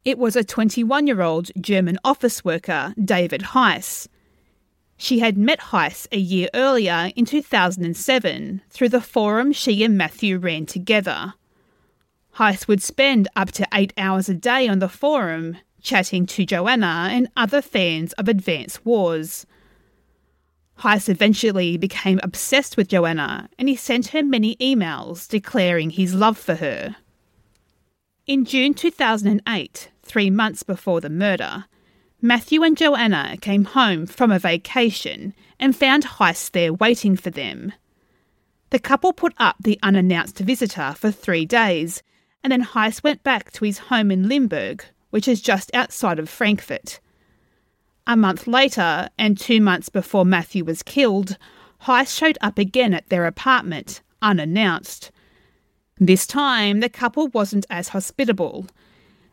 It 0.04 0.18
was 0.18 0.36
a 0.36 0.44
21 0.44 1.06
year 1.06 1.22
old 1.22 1.50
German 1.58 1.98
office 2.04 2.44
worker, 2.44 2.94
David 3.02 3.40
Heiss. 3.40 4.06
She 4.98 5.20
had 5.20 5.38
met 5.38 5.60
Heiss 5.60 6.06
a 6.12 6.18
year 6.18 6.48
earlier 6.52 7.10
in 7.16 7.24
2007 7.24 8.60
through 8.68 8.88
the 8.90 9.00
forum 9.00 9.50
she 9.50 9.82
and 9.82 9.96
Matthew 9.96 10.36
ran 10.36 10.66
together. 10.66 11.32
Heiss 12.36 12.68
would 12.68 12.82
spend 12.82 13.28
up 13.34 13.50
to 13.52 13.66
eight 13.72 13.94
hours 13.96 14.28
a 14.28 14.34
day 14.34 14.68
on 14.68 14.78
the 14.78 14.90
forum, 14.90 15.56
chatting 15.80 16.26
to 16.26 16.44
Joanna 16.44 17.08
and 17.10 17.28
other 17.34 17.62
fans 17.62 18.12
of 18.14 18.28
Advance 18.28 18.84
Wars. 18.84 19.46
Heiss 20.80 21.10
eventually 21.10 21.76
became 21.76 22.20
obsessed 22.22 22.76
with 22.76 22.88
Joanna 22.88 23.50
and 23.58 23.68
he 23.68 23.76
sent 23.76 24.08
her 24.08 24.22
many 24.22 24.56
emails 24.56 25.28
declaring 25.28 25.90
his 25.90 26.14
love 26.14 26.38
for 26.38 26.54
her. 26.54 26.96
In 28.26 28.46
June 28.46 28.72
2008, 28.72 29.90
three 30.02 30.30
months 30.30 30.62
before 30.62 31.00
the 31.00 31.10
murder, 31.10 31.66
Matthew 32.22 32.62
and 32.62 32.76
Joanna 32.76 33.36
came 33.40 33.64
home 33.64 34.06
from 34.06 34.30
a 34.30 34.38
vacation 34.38 35.34
and 35.58 35.76
found 35.76 36.04
Heiss 36.04 36.50
there 36.50 36.72
waiting 36.72 37.16
for 37.16 37.30
them. 37.30 37.72
The 38.70 38.78
couple 38.78 39.12
put 39.12 39.34
up 39.36 39.56
the 39.60 39.78
unannounced 39.82 40.38
visitor 40.38 40.94
for 40.96 41.10
three 41.10 41.44
days, 41.44 42.02
and 42.42 42.52
then 42.52 42.62
Heiss 42.62 43.02
went 43.02 43.22
back 43.22 43.52
to 43.52 43.64
his 43.64 43.78
home 43.78 44.10
in 44.10 44.28
Limburg, 44.28 44.84
which 45.10 45.28
is 45.28 45.42
just 45.42 45.74
outside 45.74 46.18
of 46.18 46.30
Frankfurt. 46.30 47.00
A 48.10 48.16
month 48.16 48.48
later, 48.48 49.08
and 49.16 49.38
two 49.38 49.60
months 49.60 49.88
before 49.88 50.24
Matthew 50.24 50.64
was 50.64 50.82
killed, 50.82 51.36
Heiss 51.82 52.12
showed 52.12 52.38
up 52.40 52.58
again 52.58 52.92
at 52.92 53.08
their 53.08 53.24
apartment, 53.24 54.02
unannounced. 54.20 55.12
This 55.96 56.26
time, 56.26 56.80
the 56.80 56.88
couple 56.88 57.28
wasn't 57.28 57.66
as 57.70 57.90
hospitable, 57.90 58.66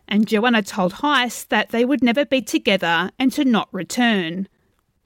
and 0.07 0.27
Joanna 0.27 0.61
told 0.61 0.93
Heiss 0.93 1.47
that 1.47 1.69
they 1.69 1.85
would 1.85 2.03
never 2.03 2.23
be 2.23 2.39
together 2.39 3.09
and 3.17 3.31
to 3.31 3.43
not 3.43 3.67
return. 3.71 4.47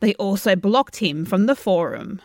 They 0.02 0.16
also 0.16 0.58
blocked 0.58 0.98
him 0.98 1.24
from 1.24 1.46
the 1.46 1.56
forum. 1.56 2.22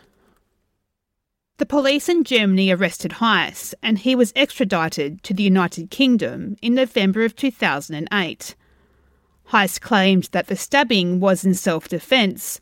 The 1.59 1.67
police 1.67 2.09
in 2.09 2.25
Germany 2.25 2.73
arrested 2.73 3.13
Heiss, 3.13 3.73
and 3.85 4.01
he 4.01 4.17
was 4.17 4.33
extradited 4.35 5.23
to 5.23 5.33
the 5.33 5.45
United 5.45 5.93
Kingdom 5.93 6.57
in 6.61 6.75
November 6.75 7.25
of 7.25 7.37
2008. 7.37 8.57
Heiss 9.51 9.81
claimed 9.81 10.29
that 10.33 10.49
the 10.49 10.57
stabbing 10.57 11.21
was 11.21 11.45
in 11.45 11.55
self 11.55 11.89
defence, 11.89 12.61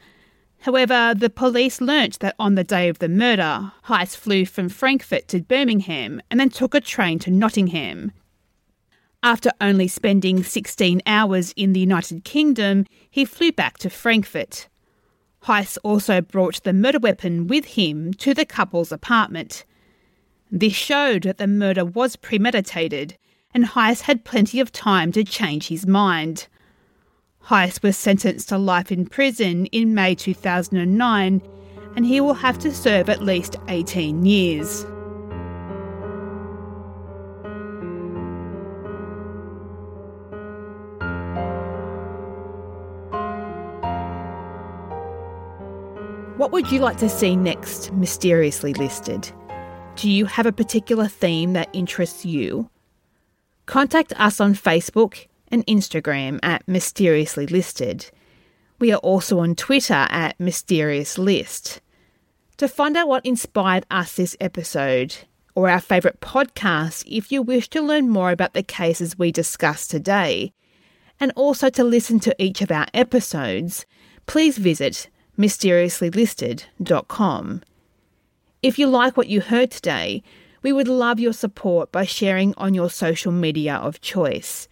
However, 0.64 1.12
the 1.14 1.28
police 1.28 1.82
learnt 1.82 2.20
that 2.20 2.35
on 2.39 2.55
the 2.55 2.64
day 2.64 2.89
of 2.89 2.99
the 2.99 3.09
murder, 3.09 3.72
Heiss 3.85 4.16
flew 4.16 4.47
from 4.47 4.70
Frankfurt 4.70 5.28
to 5.28 5.43
Birmingham 5.43 6.22
and 6.30 6.41
then 6.41 6.49
took 6.49 6.74
a 6.74 6.80
train 6.80 7.18
to 7.18 7.30
Nottingham. 7.30 8.12
After 9.22 9.51
only 9.61 9.89
spending 9.89 10.43
16 10.43 11.03
hours 11.05 11.53
in 11.55 11.74
the 11.74 11.80
United 11.80 12.24
Kingdom, 12.24 12.87
he 13.11 13.26
flew 13.26 13.53
back 13.53 13.76
to 13.78 13.91
Frankfurt. 13.91 14.68
Heiss 15.43 15.76
also 15.82 16.22
brought 16.22 16.62
the 16.62 16.72
murder 16.72 16.99
weapon 16.99 17.47
with 17.47 17.66
him 17.66 18.14
to 18.14 18.32
the 18.32 18.47
couple's 18.47 18.91
apartment. 18.91 19.66
This 20.51 20.72
showed 20.72 21.24
that 21.24 21.37
the 21.37 21.47
murder 21.47 21.85
was 21.85 22.16
premeditated, 22.16 23.18
and 23.53 23.66
Heiss 23.66 24.01
had 24.03 24.24
plenty 24.24 24.61
of 24.61 24.72
time 24.72 25.12
to 25.12 25.24
change 25.24 25.68
his 25.68 25.87
mind. 25.87 26.49
Heiss 27.47 27.82
was 27.82 27.99
sentenced 27.99 28.49
to 28.49 28.57
life 28.57 28.90
in 28.90 29.05
prison 29.05 29.66
in 29.66 29.95
May 29.95 30.14
2009, 30.14 31.42
and 31.95 32.07
he 32.07 32.18
will 32.20 32.32
have 32.32 32.59
to 32.61 32.74
serve 32.74 33.11
at 33.11 33.22
least 33.22 33.57
18 33.68 34.24
years. 34.24 34.86
What 46.38 46.51
would 46.51 46.72
you 46.72 46.80
like 46.80 46.97
to 46.99 47.11
see 47.11 47.36
next 47.36 47.92
mysteriously 47.92 48.72
listed? 48.72 49.30
Do 49.97 50.11
you 50.11 50.24
have 50.24 50.47
a 50.47 50.53
particular 50.53 51.09
theme 51.09 51.53
that 51.53 51.68
interests 51.74 52.24
you? 52.24 52.70
Contact 53.66 54.18
us 54.18 54.40
on 54.40 54.55
Facebook 54.55 55.26
and 55.49 55.66
Instagram 55.66 56.40
at 56.42 56.66
Mysteriously 56.66 57.47
Listed. 57.47 58.11
We 58.78 58.92
are 58.92 58.99
also 58.99 59.38
on 59.38 59.55
Twitter 59.55 60.07
at 60.11 60.38
Mysterious 60.40 61.18
List. 61.18 61.80
To 62.59 62.68
find 62.68 62.97
out 62.97 63.09
what 63.09 63.26
inspired 63.26 63.86
us 63.90 64.16
this 64.16 64.36
episode, 64.40 65.16
or 65.55 65.70
our 65.70 65.80
favourite 65.80 66.20
podcast 66.20 67.05
if 67.07 67.30
you 67.30 67.42
wish 67.42 67.68
to 67.68 67.80
learn 67.80 68.09
more 68.09 68.30
about 68.30 68.55
the 68.55 68.62
cases 68.62 69.18
we 69.18 69.32
discussed 69.32 69.90
today, 69.90 70.53
and 71.20 71.32
also 71.36 71.70
to 71.70 71.84
listen 71.84 72.18
to 72.20 72.42
each 72.42 72.61
of 72.61 72.70
our 72.70 72.86
episodes, 72.92 73.86
please 74.26 74.59
visit 74.59 75.09
mysteriouslylisted.com. 75.38 77.62
If 78.62 78.78
you 78.78 78.86
like 78.86 79.16
what 79.16 79.28
you 79.28 79.40
heard 79.40 79.70
today, 79.70 80.22
we 80.62 80.72
would 80.72 80.88
love 80.88 81.20
your 81.20 81.32
support 81.32 81.92
by 81.92 82.05
sharing 82.05 82.53
on 82.57 82.74
your 82.74 82.90
social 82.90 83.32
media 83.32 83.76
of 83.76 84.01
choice. 84.01 84.68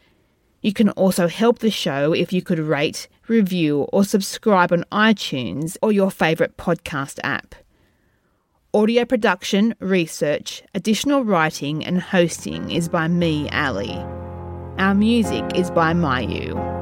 You 0.62 0.72
can 0.72 0.90
also 0.90 1.26
help 1.26 1.58
the 1.58 1.70
show 1.70 2.12
if 2.12 2.32
you 2.32 2.40
could 2.40 2.60
rate, 2.60 3.08
review, 3.26 3.82
or 3.92 4.04
subscribe 4.04 4.72
on 4.72 4.84
iTunes 4.92 5.76
or 5.82 5.92
your 5.92 6.10
favourite 6.10 6.56
podcast 6.56 7.18
app. 7.24 7.56
Audio 8.72 9.04
production, 9.04 9.74
research, 9.80 10.62
additional 10.74 11.24
writing, 11.24 11.84
and 11.84 12.00
hosting 12.00 12.70
is 12.70 12.88
by 12.88 13.08
me, 13.08 13.50
Ali. 13.50 13.98
Our 14.78 14.94
music 14.94 15.44
is 15.54 15.70
by 15.70 15.92
Mayu. 15.92 16.81